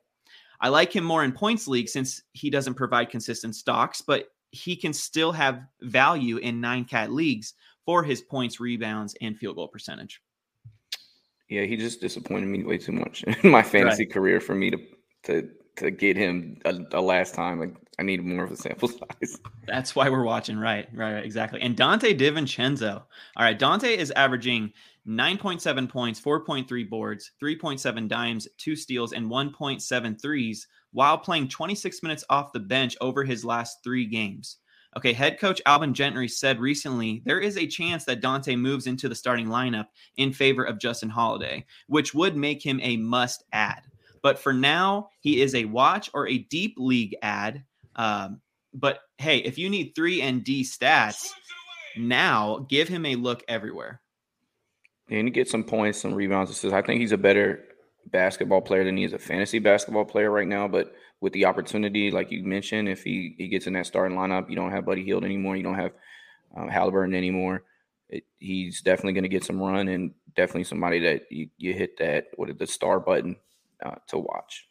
I 0.61 0.69
like 0.69 0.95
him 0.95 1.03
more 1.03 1.25
in 1.25 1.33
points 1.33 1.67
league 1.67 1.89
since 1.89 2.21
he 2.31 2.49
doesn't 2.49 2.75
provide 2.75 3.09
consistent 3.09 3.55
stocks, 3.55 4.01
but 4.01 4.27
he 4.51 4.75
can 4.75 4.93
still 4.93 5.31
have 5.31 5.63
value 5.81 6.37
in 6.37 6.61
nine 6.61 6.85
cat 6.85 7.11
leagues 7.11 7.55
for 7.85 8.03
his 8.03 8.21
points, 8.21 8.59
rebounds, 8.59 9.15
and 9.19 9.37
field 9.37 9.57
goal 9.57 9.67
percentage. 9.67 10.21
Yeah, 11.49 11.63
he 11.63 11.75
just 11.75 11.99
disappointed 11.99 12.47
me 12.47 12.63
way 12.63 12.77
too 12.77 12.93
much 12.93 13.23
in 13.43 13.49
my 13.49 13.63
fantasy 13.63 14.05
career 14.05 14.39
for 14.39 14.55
me 14.55 14.69
to 14.71 14.77
to 15.23 15.49
to 15.77 15.91
get 15.91 16.15
him 16.15 16.59
a, 16.65 16.75
a 16.93 17.01
last 17.01 17.33
time. 17.33 17.59
Like 17.59 17.75
I 17.99 18.03
need 18.03 18.23
more 18.23 18.43
of 18.43 18.51
a 18.51 18.55
sample 18.55 18.87
size. 19.21 19.39
That's 19.67 19.95
why 19.95 20.09
we're 20.09 20.23
watching. 20.23 20.57
Right, 20.57 20.87
right, 20.93 21.23
exactly. 21.23 21.61
And 21.61 21.75
Donte 21.75 22.17
DiVincenzo. 22.17 22.95
All 22.95 23.05
right, 23.45 23.59
Donte 23.59 23.95
is 23.95 24.11
averaging 24.11 24.73
9.7 25.07 25.89
points, 25.89 26.19
4.3 26.19 26.89
boards, 26.89 27.31
3.7 27.41 28.07
dimes, 28.07 28.47
two 28.57 28.75
steals, 28.75 29.13
and 29.13 29.29
1.7 29.29 30.21
threes 30.21 30.67
while 30.91 31.17
playing 31.17 31.49
26 31.49 32.03
minutes 32.03 32.23
off 32.29 32.53
the 32.53 32.59
bench 32.59 32.95
over 33.01 33.23
his 33.23 33.43
last 33.43 33.83
three 33.83 34.05
games. 34.05 34.57
Okay, 34.95 35.11
head 35.11 35.39
coach 35.39 35.59
Alvin 35.65 35.93
Gentry 35.93 36.27
said 36.27 36.59
recently 36.59 37.23
there 37.25 37.39
is 37.39 37.57
a 37.57 37.65
chance 37.65 38.05
that 38.05 38.21
Donte 38.21 38.57
moves 38.57 38.85
into 38.85 39.09
the 39.09 39.15
starting 39.15 39.47
lineup 39.47 39.87
in 40.17 40.31
favor 40.31 40.63
of 40.63 40.79
Justin 40.79 41.09
Holiday, 41.09 41.65
which 41.87 42.13
would 42.13 42.37
make 42.37 42.63
him 42.63 42.79
a 42.83 42.97
must 42.97 43.43
add. 43.51 43.81
But 44.21 44.39
for 44.39 44.53
now, 44.53 45.09
he 45.19 45.41
is 45.41 45.55
a 45.55 45.65
watch 45.65 46.09
or 46.13 46.27
a 46.27 46.37
deep 46.37 46.75
league 46.77 47.15
ad. 47.23 47.63
Um, 47.95 48.41
but 48.73 48.99
hey, 49.17 49.37
if 49.37 49.57
you 49.57 49.69
need 49.69 49.93
three 49.95 50.21
and 50.21 50.43
D 50.43 50.63
stats, 50.63 51.29
now 51.97 52.65
give 52.69 52.87
him 52.87 53.05
a 53.05 53.15
look 53.15 53.43
everywhere. 53.47 54.01
And 55.09 55.27
he 55.27 55.31
gets 55.31 55.51
some 55.51 55.63
points, 55.63 56.01
some 56.01 56.13
rebounds, 56.13 56.49
assists. 56.49 56.73
I 56.73 56.81
think 56.81 57.01
he's 57.01 57.11
a 57.11 57.17
better 57.17 57.65
basketball 58.07 58.61
player 58.61 58.83
than 58.83 58.97
he 58.97 59.03
is 59.03 59.13
a 59.13 59.19
fantasy 59.19 59.59
basketball 59.59 60.05
player 60.05 60.31
right 60.31 60.47
now. 60.47 60.67
But 60.67 60.93
with 61.21 61.33
the 61.33 61.45
opportunity, 61.45 62.09
like 62.11 62.31
you 62.31 62.43
mentioned, 62.43 62.89
if 62.89 63.03
he, 63.03 63.35
he 63.37 63.47
gets 63.47 63.67
in 63.67 63.73
that 63.73 63.85
starting 63.85 64.17
lineup, 64.17 64.49
you 64.49 64.55
don't 64.55 64.71
have 64.71 64.85
Buddy 64.85 65.03
Hield 65.03 65.23
anymore, 65.23 65.55
you 65.55 65.63
don't 65.63 65.75
have 65.75 65.91
um, 66.55 66.67
Halliburton 66.67 67.15
anymore. 67.15 67.63
It, 68.09 68.23
he's 68.37 68.81
definitely 68.81 69.13
going 69.13 69.23
to 69.23 69.29
get 69.29 69.43
some 69.43 69.59
run 69.59 69.87
and 69.87 70.11
definitely 70.35 70.65
somebody 70.65 70.99
that 70.99 71.31
you, 71.31 71.49
you 71.57 71.73
hit 71.73 71.97
that 71.97 72.27
what 72.35 72.57
the 72.57 72.67
star 72.67 72.99
button 72.99 73.35
uh, 73.85 73.95
to 74.07 74.17
watch. 74.17 74.67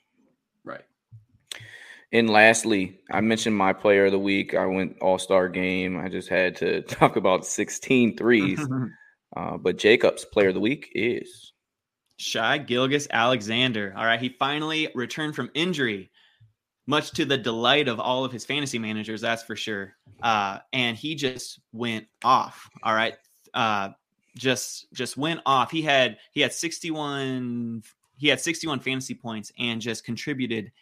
Right. 2.13 2.19
And 2.19 2.31
lastly, 2.31 3.01
I 3.11 3.21
mentioned 3.21 3.57
my 3.57 3.73
player 3.73 4.07
of 4.07 4.13
the 4.13 4.19
week. 4.19 4.55
I 4.55 4.67
went 4.67 4.99
all 5.01 5.19
star 5.19 5.49
game. 5.49 5.99
I 5.99 6.09
just 6.09 6.29
had 6.29 6.57
to 6.57 6.83
talk 6.89 7.17
about 7.17 7.47
16 7.47 8.17
threes. 8.17 8.61
uh, 9.37 9.57
but 9.57 9.79
Jacob's 9.79 10.25
player 10.25 10.49
of 10.49 10.55
the 10.55 10.61
week 10.61 10.91
is 10.95 11.53
Shai 12.19 12.59
Gilgeous-Alexander. 12.59 13.95
All 13.97 14.05
right. 14.05 14.21
He 14.21 14.31
finally 14.39 14.89
returned 14.95 15.35
from 15.35 15.51
injury, 15.55 16.11
much 16.87 17.13
to 17.13 17.25
the 17.25 17.39
delight 17.39 17.89
of 17.89 17.99
all 17.99 18.25
of 18.25 18.33
his 18.33 18.45
fantasy 18.45 18.79
managers, 18.79 19.21
that's 19.21 19.43
for 19.43 19.57
sure. 19.57 19.95
Uh, 20.23 20.59
and 20.73 20.97
he 20.97 21.15
just 21.15 21.61
went 21.73 22.07
off. 22.23 22.69
All 22.83 22.95
right. 22.95 23.15
Uh, 23.55 23.91
just 24.37 24.87
just 24.95 25.17
went 25.17 25.41
off. 25.45 25.71
He 25.71 25.83
had 25.83 26.17
he 26.33 26.41
had 26.41 26.53
61 26.55 27.83
he 28.17 28.29
had 28.29 28.41
61 28.41 28.81
fantasy 28.81 29.15
points 29.15 29.53
and 29.59 29.81
just 29.81 30.05
contributed 30.05 30.73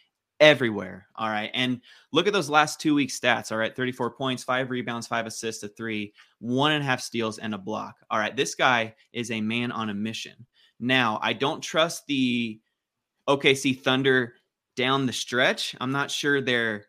everywhere. 0.41 1.07
All 1.15 1.29
right. 1.29 1.51
And 1.53 1.79
look 2.11 2.27
at 2.27 2.33
those 2.33 2.49
last 2.49 2.81
two 2.81 2.95
week 2.95 3.09
stats. 3.09 3.51
All 3.51 3.57
right. 3.57 3.73
34 3.73 4.11
points, 4.11 4.43
five 4.43 4.69
rebounds, 4.71 5.07
five 5.07 5.27
assists, 5.27 5.63
a 5.63 5.69
three, 5.69 6.13
one 6.39 6.73
and 6.73 6.83
a 6.83 6.85
half 6.85 6.99
steals, 6.99 7.37
and 7.37 7.53
a 7.53 7.57
block. 7.57 7.95
All 8.09 8.19
right. 8.19 8.35
This 8.35 8.55
guy 8.55 8.95
is 9.13 9.31
a 9.31 9.39
man 9.39 9.71
on 9.71 9.89
a 9.89 9.93
mission. 9.93 10.45
Now, 10.79 11.19
I 11.21 11.33
don't 11.33 11.61
trust 11.61 12.07
the 12.07 12.59
OKC 13.29 13.79
Thunder 13.79 14.33
down 14.75 15.05
the 15.05 15.13
stretch. 15.13 15.75
I'm 15.79 15.91
not 15.91 16.09
sure 16.09 16.41
they're 16.41 16.87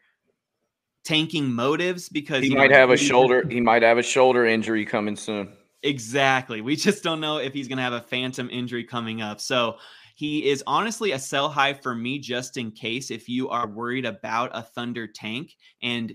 tanking 1.04 1.52
motives 1.52 2.08
because 2.08 2.42
he 2.42 2.54
might 2.54 2.70
know, 2.70 2.78
have 2.78 2.90
a 2.90 2.96
shoulder. 2.96 3.46
He 3.48 3.60
might 3.60 3.82
have 3.82 3.98
a 3.98 4.02
shoulder 4.02 4.46
injury 4.46 4.86
coming 4.86 5.16
soon. 5.16 5.52
Exactly. 5.82 6.60
We 6.62 6.76
just 6.76 7.02
don't 7.02 7.20
know 7.20 7.36
if 7.38 7.52
he's 7.52 7.68
going 7.68 7.78
to 7.78 7.82
have 7.82 7.92
a 7.92 8.00
phantom 8.00 8.48
injury 8.50 8.84
coming 8.84 9.20
up. 9.20 9.40
So 9.40 9.76
he 10.14 10.48
is 10.48 10.62
honestly 10.66 11.12
a 11.12 11.18
sell 11.18 11.48
high 11.48 11.74
for 11.74 11.94
me, 11.94 12.18
just 12.18 12.56
in 12.56 12.70
case 12.70 13.10
if 13.10 13.28
you 13.28 13.48
are 13.48 13.66
worried 13.66 14.04
about 14.04 14.50
a 14.54 14.62
Thunder 14.62 15.06
tank 15.06 15.56
and 15.82 16.14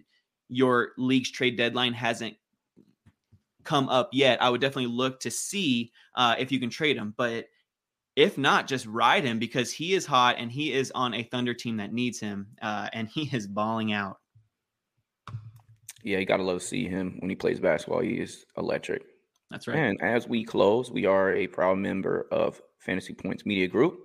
your 0.49 0.91
league's 0.97 1.31
trade 1.31 1.57
deadline 1.57 1.93
hasn't 1.93 2.35
come 3.63 3.89
up 3.89 4.09
yet. 4.13 4.41
I 4.41 4.49
would 4.49 4.61
definitely 4.61 4.87
look 4.87 5.19
to 5.21 5.31
see 5.31 5.91
uh, 6.15 6.35
if 6.39 6.51
you 6.51 6.59
can 6.59 6.69
trade 6.69 6.97
him. 6.97 7.13
But 7.17 7.47
if 8.15 8.37
not, 8.37 8.65
just 8.65 8.85
ride 8.87 9.23
him 9.23 9.39
because 9.39 9.71
he 9.71 9.93
is 9.93 10.05
hot 10.05 10.37
and 10.39 10.51
he 10.51 10.73
is 10.73 10.91
on 10.95 11.13
a 11.13 11.23
Thunder 11.23 11.53
team 11.53 11.77
that 11.77 11.93
needs 11.93 12.19
him, 12.19 12.47
uh, 12.61 12.89
and 12.93 13.07
he 13.07 13.29
is 13.35 13.45
balling 13.45 13.93
out. 13.93 14.17
Yeah, 16.03 16.19
you 16.19 16.25
got 16.25 16.37
to 16.37 16.43
love 16.43 16.63
see 16.63 16.87
him 16.87 17.17
when 17.19 17.29
he 17.29 17.35
plays 17.35 17.59
basketball. 17.59 17.99
He 17.99 18.13
is 18.13 18.45
electric. 18.57 19.03
That's 19.49 19.67
right. 19.67 19.77
And 19.77 20.01
as 20.01 20.27
we 20.27 20.43
close, 20.43 20.91
we 20.91 21.05
are 21.05 21.33
a 21.33 21.47
proud 21.47 21.77
member 21.77 22.27
of 22.31 22.61
Fantasy 22.79 23.13
Points 23.13 23.45
Media 23.45 23.67
Group. 23.67 23.99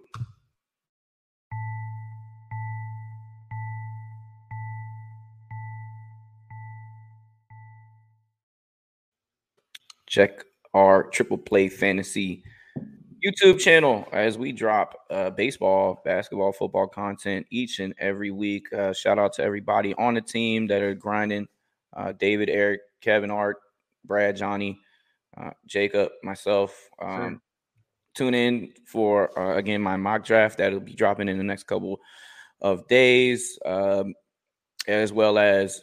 Check 10.06 10.44
our 10.74 11.04
Triple 11.04 11.38
Play 11.38 11.68
Fantasy 11.68 12.44
YouTube 13.24 13.58
channel 13.58 14.06
as 14.12 14.36
we 14.36 14.52
drop 14.52 14.94
uh, 15.10 15.30
baseball, 15.30 16.02
basketball, 16.04 16.52
football 16.52 16.86
content 16.86 17.46
each 17.50 17.80
and 17.80 17.94
every 17.98 18.30
week. 18.30 18.72
Uh, 18.72 18.92
shout 18.92 19.18
out 19.18 19.32
to 19.34 19.42
everybody 19.42 19.94
on 19.94 20.14
the 20.14 20.20
team 20.20 20.66
that 20.68 20.82
are 20.82 20.94
grinding 20.94 21.48
uh, 21.96 22.12
David, 22.12 22.48
Eric, 22.48 22.80
Kevin, 23.00 23.30
Art, 23.30 23.56
Brad, 24.04 24.36
Johnny 24.36 24.78
uh, 25.36 25.50
Jacob, 25.66 26.10
myself. 26.22 26.88
Um, 27.00 27.18
sure. 27.18 27.40
Tune 28.14 28.34
in 28.34 28.72
for 28.86 29.38
uh, 29.38 29.56
again 29.56 29.80
my 29.80 29.96
mock 29.96 30.24
draft 30.24 30.58
that'll 30.58 30.80
be 30.80 30.94
dropping 30.94 31.28
in 31.28 31.38
the 31.38 31.44
next 31.44 31.64
couple 31.64 31.98
of 32.60 32.86
days, 32.88 33.58
um, 33.64 34.12
as 34.86 35.12
well 35.12 35.38
as 35.38 35.82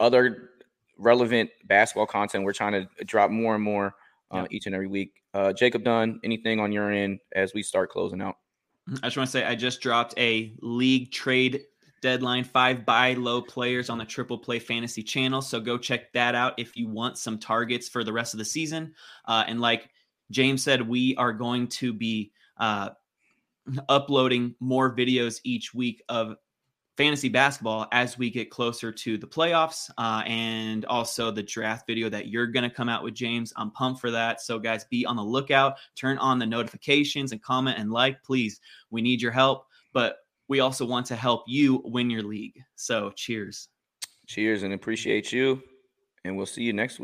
other 0.00 0.50
relevant 0.98 1.50
basketball 1.64 2.06
content. 2.06 2.44
We're 2.44 2.52
trying 2.52 2.72
to 2.72 3.04
drop 3.04 3.30
more 3.30 3.54
and 3.54 3.62
more 3.62 3.94
uh, 4.32 4.38
yeah. 4.38 4.46
each 4.50 4.66
and 4.66 4.74
every 4.74 4.88
week. 4.88 5.12
Uh, 5.32 5.52
Jacob 5.52 5.84
Dunn, 5.84 6.18
anything 6.24 6.58
on 6.58 6.72
your 6.72 6.90
end 6.90 7.20
as 7.36 7.54
we 7.54 7.62
start 7.62 7.90
closing 7.90 8.20
out? 8.20 8.36
I 9.02 9.06
just 9.06 9.16
want 9.16 9.28
to 9.28 9.30
say 9.30 9.44
I 9.44 9.54
just 9.54 9.80
dropped 9.80 10.14
a 10.18 10.52
league 10.60 11.12
trade 11.12 11.62
deadline 12.02 12.44
five 12.44 12.84
buy 12.84 13.14
low 13.14 13.42
players 13.42 13.90
on 13.90 13.98
the 13.98 14.04
triple 14.04 14.38
play 14.38 14.58
fantasy 14.58 15.02
channel. 15.02 15.42
So 15.42 15.60
go 15.60 15.78
check 15.78 16.12
that 16.12 16.34
out 16.34 16.54
if 16.58 16.76
you 16.76 16.88
want 16.88 17.18
some 17.18 17.38
targets 17.38 17.88
for 17.88 18.04
the 18.04 18.12
rest 18.12 18.34
of 18.34 18.38
the 18.38 18.44
season. 18.44 18.94
Uh, 19.26 19.44
and 19.46 19.60
like 19.60 19.90
james 20.30 20.62
said 20.62 20.86
we 20.86 21.14
are 21.16 21.32
going 21.32 21.66
to 21.66 21.92
be 21.92 22.32
uh, 22.58 22.90
uploading 23.88 24.54
more 24.60 24.94
videos 24.94 25.40
each 25.44 25.74
week 25.74 26.02
of 26.08 26.36
fantasy 26.96 27.30
basketball 27.30 27.86
as 27.92 28.18
we 28.18 28.28
get 28.28 28.50
closer 28.50 28.92
to 28.92 29.16
the 29.16 29.26
playoffs. 29.26 29.90
Uh, 29.96 30.22
and 30.26 30.84
also 30.84 31.30
the 31.30 31.42
draft 31.42 31.86
video 31.86 32.10
that 32.10 32.28
you're 32.28 32.46
going 32.46 32.68
to 32.68 32.74
come 32.74 32.90
out 32.90 33.02
with 33.02 33.14
james. 33.14 33.52
I'm 33.56 33.70
pumped 33.70 34.00
for 34.00 34.10
that. 34.10 34.42
So 34.42 34.58
guys 34.58 34.84
be 34.84 35.06
on 35.06 35.16
the 35.16 35.22
lookout. 35.22 35.78
Turn 35.96 36.18
on 36.18 36.38
the 36.38 36.46
notifications 36.46 37.32
and 37.32 37.42
comment 37.42 37.78
and 37.78 37.90
like 37.90 38.22
please. 38.22 38.60
We 38.90 39.00
need 39.00 39.22
your 39.22 39.32
help. 39.32 39.66
But 39.92 40.18
we 40.50 40.58
also 40.58 40.84
want 40.84 41.06
to 41.06 41.16
help 41.16 41.44
you 41.46 41.80
win 41.84 42.10
your 42.10 42.24
league. 42.24 42.60
So 42.74 43.12
cheers. 43.14 43.68
Cheers 44.26 44.64
and 44.64 44.74
appreciate 44.74 45.32
you. 45.32 45.62
And 46.24 46.36
we'll 46.36 46.44
see 46.44 46.64
you 46.64 46.72
next 46.72 46.94
week. 46.94 46.98